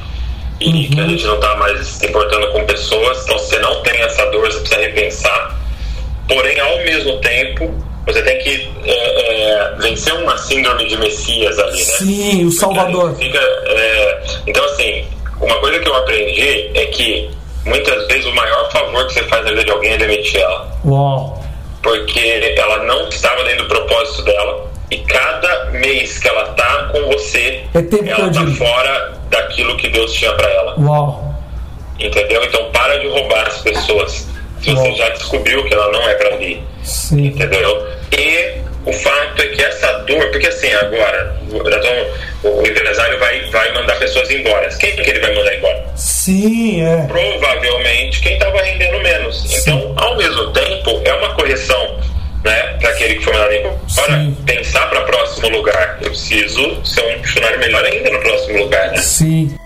[0.59, 3.24] e que a gente não está mais se importando com pessoas.
[3.24, 5.59] Então, se você não tem essa dor, você precisa repensar.
[6.28, 7.74] Porém, ao mesmo tempo,
[8.05, 11.84] você tem que é, é, vencer uma síndrome de Messias ali, né?
[11.84, 13.16] Sim, o Salvador.
[13.16, 15.05] Fica, é, então, assim,
[15.41, 17.30] uma coisa que eu aprendi é que
[17.66, 20.72] muitas vezes o maior favor que você faz na vida de alguém é demitir ela.
[20.86, 21.43] Uau.
[21.82, 24.72] Porque ela não estava dentro do propósito dela.
[24.91, 30.14] E cada mês que ela tá com você, É ela tá fora daquilo que Deus
[30.14, 30.76] tinha para ela.
[30.80, 31.34] Uau.
[31.99, 32.43] Entendeu?
[32.43, 34.28] Então para de roubar as pessoas.
[34.61, 34.95] Se você Uau.
[34.95, 36.64] já descobriu que ela não é para.
[36.84, 37.28] Sim.
[37.28, 37.88] Entendeu?
[38.11, 43.73] E o fato é que essa dor, porque assim, agora, então, o empresário vai, vai
[43.73, 44.67] mandar pessoas embora.
[44.77, 45.86] Quem que ele vai mandar embora?
[45.95, 47.05] Sim, é.
[47.07, 49.41] Provavelmente quem estava rendendo menos.
[49.43, 49.57] Sim.
[49.61, 51.99] Então, ao mesmo tempo, é uma correção
[52.43, 53.77] né, para aquele que foi mandado embora.
[53.88, 54.38] Sim.
[54.45, 55.97] Pensar para próximo lugar.
[56.01, 58.91] Eu preciso ser um funcionário melhor ainda no próximo lugar.
[58.91, 58.97] Né?
[58.97, 59.57] Sim.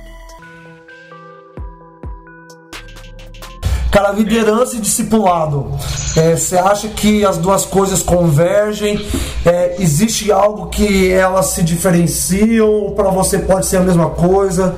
[3.92, 5.78] Cara, liderança e discipulado.
[6.16, 9.06] É, Você acha que as duas coisas convergem?
[9.46, 12.68] É, existe algo que elas se diferenciam?
[12.68, 14.76] Ou para você pode ser a mesma coisa?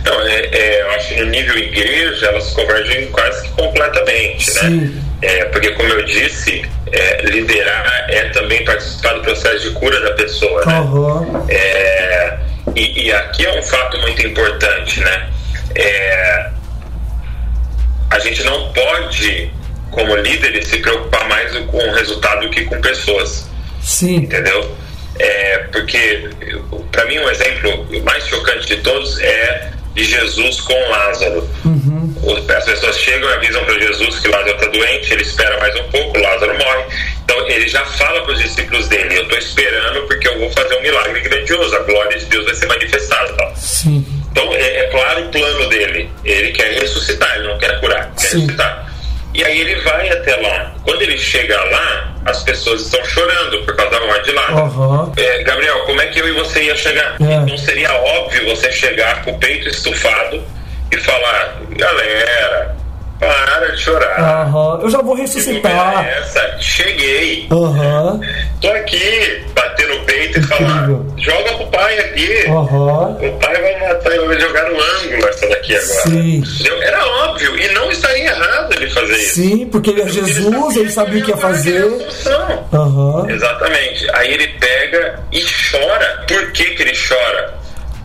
[0.00, 4.60] Então, é, é, eu acho que no nível igreja elas convergem quase que completamente, né?
[4.60, 5.02] Sim.
[5.22, 10.12] É, porque, como eu disse, é, liderar é também participar do processo de cura da
[10.12, 11.44] pessoa, né?
[11.48, 12.38] É,
[12.76, 15.28] e, e aqui é um fato muito importante, né?
[15.74, 16.50] É,
[18.14, 19.50] a gente não pode,
[19.90, 23.48] como líderes, se preocupar mais com o resultado do que com pessoas
[23.82, 24.16] Sim.
[24.16, 24.76] entendeu?
[25.18, 26.28] É, porque,
[26.90, 31.48] para mim, um exemplo mais chocante de todos é de Jesus com Lázaro.
[32.22, 35.74] O- As pessoas chegam e avisam para Jesus que Lázaro está doente, ele espera mais
[35.78, 36.84] um pouco, Lázaro morre.
[37.24, 40.74] Então, ele já fala para os discípulos dele: Eu estou esperando porque eu vou fazer
[40.76, 43.52] um milagre grandioso, a glória de Deus vai ser manifestada.
[43.56, 44.04] Sim.
[44.34, 46.10] Então, é, é claro o plano dele.
[46.24, 48.40] Ele quer ressuscitar, ele não quer curar, quer Sim.
[48.40, 48.92] ressuscitar.
[49.32, 50.74] E aí ele vai até lá.
[50.82, 54.58] Quando ele chega lá, as pessoas estão chorando por causa da morte de Lázaro.
[54.58, 55.12] Aham.
[55.16, 57.16] É, Gabriel, como é que eu e você ia chegar?
[57.20, 57.38] É.
[57.38, 60.42] Não seria óbvio você chegar com o peito estufado
[60.90, 62.76] e falar, galera,
[63.24, 64.20] para de chorar.
[64.20, 64.80] Aham.
[64.82, 66.06] Eu já vou ressuscitar.
[66.06, 66.56] essa?
[66.60, 67.46] Cheguei.
[67.50, 68.20] Aham.
[68.60, 72.46] Tô aqui, bater no peito e falar, joga pro pai aqui.
[72.48, 73.10] Aham.
[73.20, 76.00] O pai vai matar, ele vai jogar no ângulo essa daqui agora.
[76.02, 76.42] Sim.
[76.82, 79.34] Era óbvio, e não estaria errado ele fazer isso.
[79.34, 81.84] Sim, porque ele é Jesus, ele sabia o que ia fazer.
[82.72, 83.26] Aham.
[83.28, 84.06] Exatamente.
[84.14, 86.24] Aí ele pega e chora.
[86.26, 87.54] Por que, que ele chora?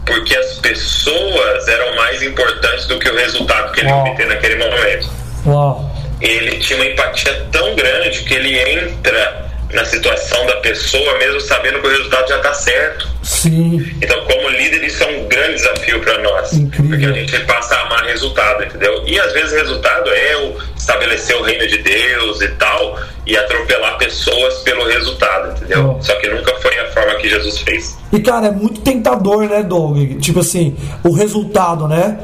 [0.09, 4.07] Porque as pessoas eram mais importantes do que o resultado que ele Uau.
[4.07, 5.09] obter naquele momento.
[5.45, 5.95] Uau.
[6.19, 11.79] Ele tinha uma empatia tão grande que ele entra na situação da pessoa, mesmo sabendo
[11.79, 13.07] que o resultado já está certo.
[13.23, 13.85] Sim.
[14.01, 16.53] Então, como líder, isso é um grande desafio para nós.
[16.53, 16.89] Incrível.
[16.89, 19.03] Porque a gente passa a amar resultado, entendeu?
[19.05, 23.37] E às vezes o resultado é o estabelecer o reino de Deus e tal, e
[23.37, 25.95] atropelar pessoas pelo resultado, entendeu?
[25.97, 26.01] Oh.
[26.01, 27.97] Só que nunca foi a forma que Jesus fez.
[28.11, 30.19] E cara, é muito tentador, né, Doug?
[30.19, 32.17] Tipo assim, o resultado, né?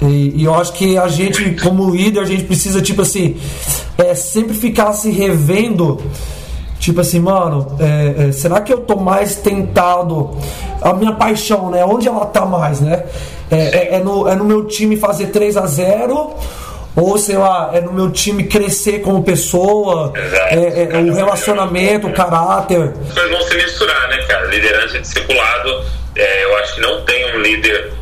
[0.00, 3.36] E, e eu acho que a gente, como líder, a gente precisa, tipo assim,
[3.98, 6.00] é, sempre ficar se revendo.
[6.82, 10.36] Tipo assim, mano, é, é, será que eu tô mais tentado?
[10.80, 11.84] A minha paixão, né?
[11.84, 13.04] Onde ela tá mais, né?
[13.48, 16.34] É, é- é no, é no meu time fazer 3 a 0
[16.96, 20.54] ou sei lá, é no meu time crescer como pessoa, Exato.
[20.54, 22.92] é, é- é o relacionamento, o caráter.
[23.08, 24.46] As coisas vão se misturar, né, cara?
[24.46, 25.84] Liderança e discipulado,
[26.16, 27.92] é, eu acho que não tem um líder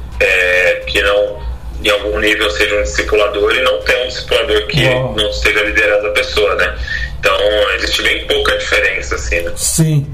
[0.87, 1.39] que não,
[1.85, 5.15] em algum nível, seja um discipulador e não tem um discipulador que Uau.
[5.17, 6.75] não esteja liderando a pessoa, né?
[7.21, 7.37] Então,
[7.77, 9.53] existe bem pouca diferença, assim, né?
[9.55, 10.07] Sim,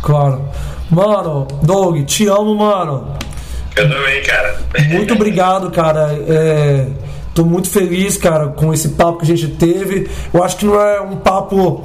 [0.00, 0.48] claro.
[0.88, 3.18] Mano, Doug, te amo, mano.
[3.74, 4.56] Eu também, cara.
[4.88, 6.16] Muito obrigado, cara.
[6.28, 6.86] É,
[7.34, 10.08] tô muito feliz, cara, com esse papo que a gente teve.
[10.32, 11.84] Eu acho que não é um papo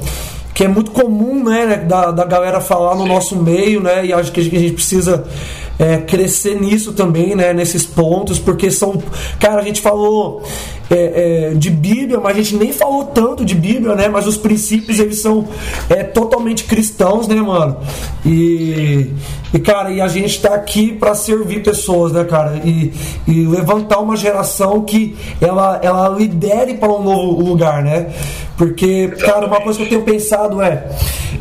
[0.53, 4.29] que é muito comum, né, da, da galera falar no nosso meio, né, e acho
[4.29, 5.25] que a gente, a gente precisa
[5.79, 9.01] é, crescer nisso também, né, nesses pontos, porque são,
[9.39, 10.43] cara, a gente falou
[10.89, 14.37] é, é, de Bíblia, mas a gente nem falou tanto de Bíblia, né, mas os
[14.37, 15.47] princípios eles são
[15.89, 17.77] é, totalmente cristãos, né, mano,
[18.25, 19.11] e,
[19.53, 22.91] e cara, e a gente tá aqui para servir pessoas, né, cara, e,
[23.27, 28.11] e levantar uma geração que ela, ela lidere para um novo lugar, né,
[28.57, 30.89] porque, cara, uma coisa que eu tenho pensado é,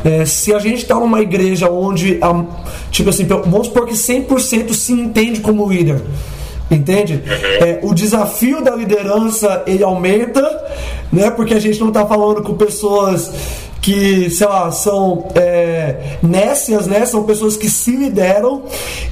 [0.05, 2.45] é, se a gente tá numa igreja onde, a,
[2.91, 6.01] tipo assim, vamos supor que 100% se entende como líder,
[6.71, 7.23] entende?
[7.61, 10.43] É, o desafio da liderança ele aumenta,
[11.13, 11.31] né?
[11.31, 13.31] Porque a gente não tá falando com pessoas
[13.81, 17.07] que, sei lá, são é, nécias, né?
[17.07, 18.65] São pessoas que se lideram.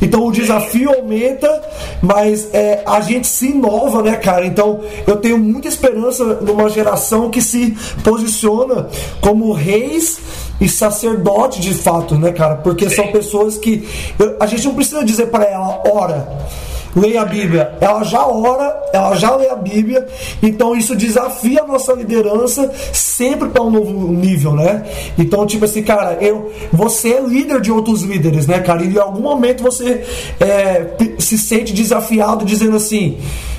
[0.02, 1.62] Então o desafio aumenta,
[2.02, 4.44] mas é, a gente se inova, né, cara?
[4.44, 8.88] Então eu tenho muita esperança numa geração que se posiciona
[9.20, 10.18] como reis
[10.60, 12.56] e sacerdote de fato, né, cara?
[12.56, 13.88] Porque são pessoas que
[14.18, 16.28] eu, a gente não precisa dizer para ela, ora
[16.96, 17.76] leia a Bíblia.
[17.80, 20.06] Ela já ora, ela já lê a Bíblia,
[20.42, 24.84] então isso desafia a nossa liderança sempre para um novo nível, né?
[25.18, 28.82] Então, tipo assim, cara, eu, você é líder de outros líderes, né, cara?
[28.82, 30.04] E em algum momento você
[30.40, 30.86] é,
[31.18, 33.18] se sente desafiado dizendo assim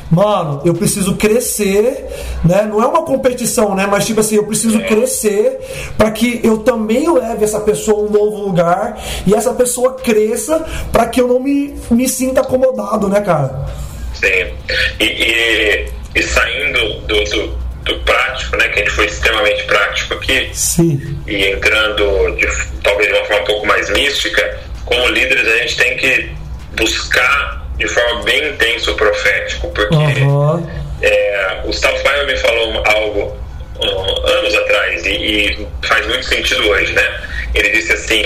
[0.09, 2.05] mano, eu preciso crescer,
[2.43, 2.63] né?
[2.63, 3.87] Não é uma competição, né?
[3.89, 5.59] Mas tipo assim, eu preciso crescer
[5.97, 10.65] para que eu também leve essa pessoa a um novo lugar e essa pessoa cresça
[10.91, 13.65] para que eu não me, me sinta acomodado, né, cara?
[14.13, 14.53] Sim.
[14.99, 18.67] E, e, e saindo do, do, do, prático, né?
[18.69, 20.49] Que a gente foi extremamente prático aqui.
[20.53, 21.19] Sim.
[21.27, 22.47] E entrando de,
[22.81, 26.29] talvez de uma forma um pouco mais mística, como líderes a gente tem que
[26.75, 30.67] buscar de forma bem intenso profético, porque uhum.
[31.01, 33.37] é, o Gustavo Paiva me falou algo
[33.79, 37.21] um, anos atrás e, e, faz muito sentido hoje, né?
[37.53, 38.23] Ele disse assim,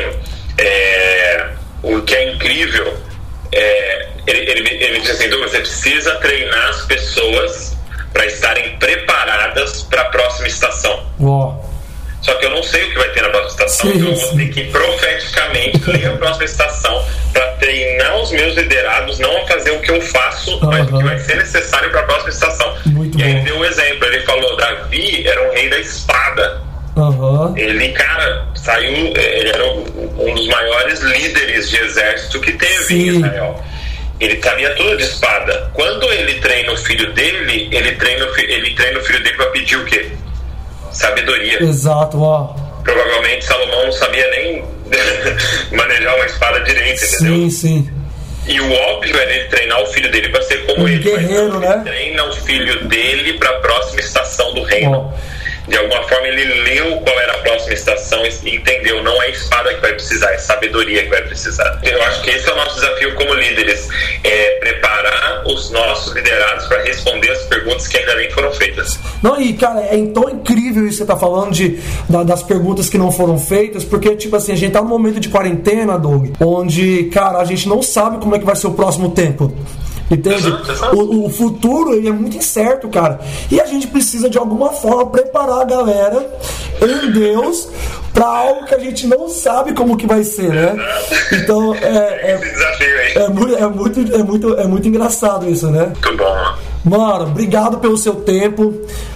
[0.58, 1.48] é,
[1.84, 2.98] o que é incrível,
[3.52, 7.78] é, ele, ele, ele disse assim, Douglas, você precisa treinar as pessoas
[8.14, 11.06] para estarem preparadas para a próxima estação.
[12.22, 14.16] Só que eu não sei o que vai ter na próxima estação, sim, então eu
[14.16, 19.48] vou ter que profeticamente ler a próxima estação para treinar os meus liderados, não a
[19.48, 20.70] fazer o que eu faço, uhum.
[20.70, 22.78] mas o que vai ser necessário para a próxima estação.
[22.86, 26.62] Muito e aí ele deu um exemplo, ele falou, Davi era um rei da espada.
[26.96, 27.58] Uhum.
[27.58, 32.96] Ele, cara, saiu, ele era um dos maiores líderes de exército que teve Sim.
[32.96, 33.64] em Israel.
[34.20, 35.72] Ele sabia tudo de espada.
[35.74, 39.78] Quando ele treina o filho dele, ele treina, ele treina o filho dele para pedir
[39.78, 40.12] o quê?
[40.92, 41.64] Sabedoria.
[41.64, 42.56] Exato, ó.
[42.84, 44.64] Provavelmente Salomão não sabia nem
[45.78, 47.36] manejar uma espada direita, entendeu?
[47.36, 47.90] Sim, sim.
[48.48, 51.04] E o óbvio era ele treinar o filho dele para ser como um ele.
[51.04, 51.82] Guerreiro, mas né?
[51.86, 55.14] treina o filho dele para a próxima estação do reino.
[55.16, 55.31] Oh
[55.68, 59.74] de alguma forma ele leu qual era a próxima estação e entendeu, não é espada
[59.74, 61.80] que vai precisar, é sabedoria que vai precisar.
[61.84, 63.88] Eu acho que esse é o nosso desafio como líderes,
[64.24, 69.00] é preparar os nossos liderados para responder as perguntas que ainda nem foram feitas.
[69.22, 71.80] Não, e cara, é tão incrível isso que você tá falando de,
[72.26, 75.30] das perguntas que não foram feitas, porque, tipo assim, a gente tá num momento de
[75.30, 79.12] quarentena, Doug, onde, cara, a gente não sabe como é que vai ser o próximo
[79.12, 79.54] tempo.
[80.12, 80.54] Entende?
[80.94, 83.20] O, o, futuro ele é muito incerto, cara.
[83.50, 86.30] E a gente precisa de alguma forma preparar a galera
[86.82, 87.70] em Deus
[88.14, 90.76] para algo que a gente não sabe como que vai ser, né?
[91.32, 92.38] Então é,
[93.16, 95.86] é, é, muito, é, muito, é, muito, é muito engraçado isso, né?
[95.86, 96.71] Muito bom.
[96.84, 98.74] Mano, obrigado pelo seu tempo.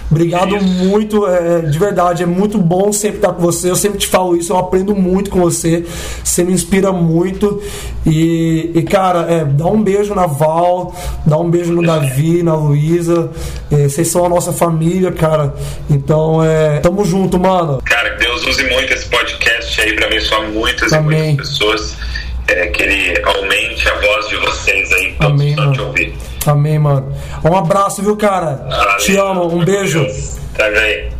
[0.08, 3.68] Obrigado muito, é, de verdade, é muito bom sempre estar com você.
[3.68, 5.84] Eu sempre te falo isso, eu aprendo muito com você.
[6.22, 7.60] Você me inspira muito.
[8.04, 10.94] E, e cara, é, dá um beijo na Val,
[11.26, 13.30] dá um beijo no Davi, na Luísa.
[13.70, 15.52] É, vocês são a nossa família, cara.
[15.90, 17.82] Então, é, tamo junto, mano.
[17.84, 21.18] Cara, que Deus use muito esse podcast aí pra abençoar muitas Amém.
[21.18, 21.96] e muitas pessoas.
[22.48, 26.16] É, que ele aumente a voz de vocês aí, todos Amém, te ouvir.
[26.46, 27.12] Amém, mano.
[27.44, 28.68] Um abraço, viu, cara?
[28.98, 30.06] Te amo, um beijo.
[30.56, 31.10] Também.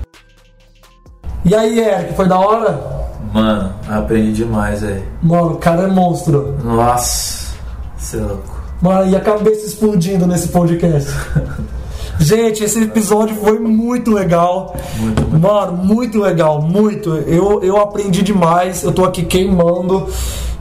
[1.45, 2.97] E aí, Eric, foi da hora?
[3.33, 5.03] Mano, aprendi demais, velho.
[5.22, 6.57] Mano, o cara é monstro.
[6.62, 7.55] Nossa,
[7.97, 8.62] você é louco.
[8.81, 11.11] Mano, e a cabeça explodindo nesse podcast.
[12.18, 14.74] Gente, esse episódio foi muito legal.
[14.97, 15.39] Muito, muito.
[15.39, 17.14] Mano, muito legal, muito.
[17.14, 18.83] Eu, eu aprendi demais.
[18.83, 20.09] Eu tô aqui queimando.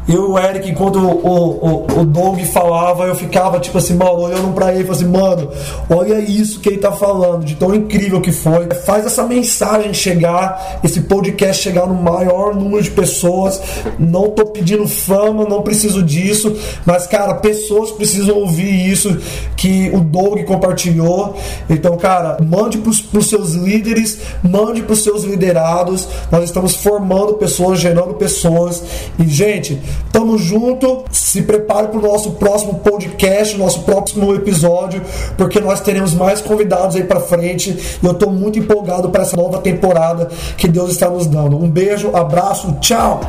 [0.07, 4.53] Eu o Eric, enquanto o, o, o Doug falava, eu ficava tipo assim, mano, olhando
[4.53, 5.49] pra ele e assim, mano,
[5.89, 8.67] olha isso que ele tá falando, de tão incrível que foi.
[8.85, 13.61] Faz essa mensagem chegar, esse podcast chegar no maior número de pessoas.
[13.97, 19.17] Não tô pedindo fama, não preciso disso, mas, cara, pessoas precisam ouvir isso
[19.57, 21.35] que o Doug compartilhou.
[21.69, 26.07] Então, cara, mande pros, pros seus líderes, mande pros seus liderados.
[26.31, 28.83] Nós estamos formando pessoas, gerando pessoas.
[29.17, 29.79] E, gente,
[30.11, 31.03] Tamo junto.
[31.11, 35.01] Se prepare para o nosso próximo podcast, nosso próximo episódio,
[35.37, 37.97] porque nós teremos mais convidados aí para frente.
[38.01, 41.57] E eu tô muito empolgado para essa nova temporada que Deus está nos dando.
[41.57, 43.19] Um beijo, abraço, tchau.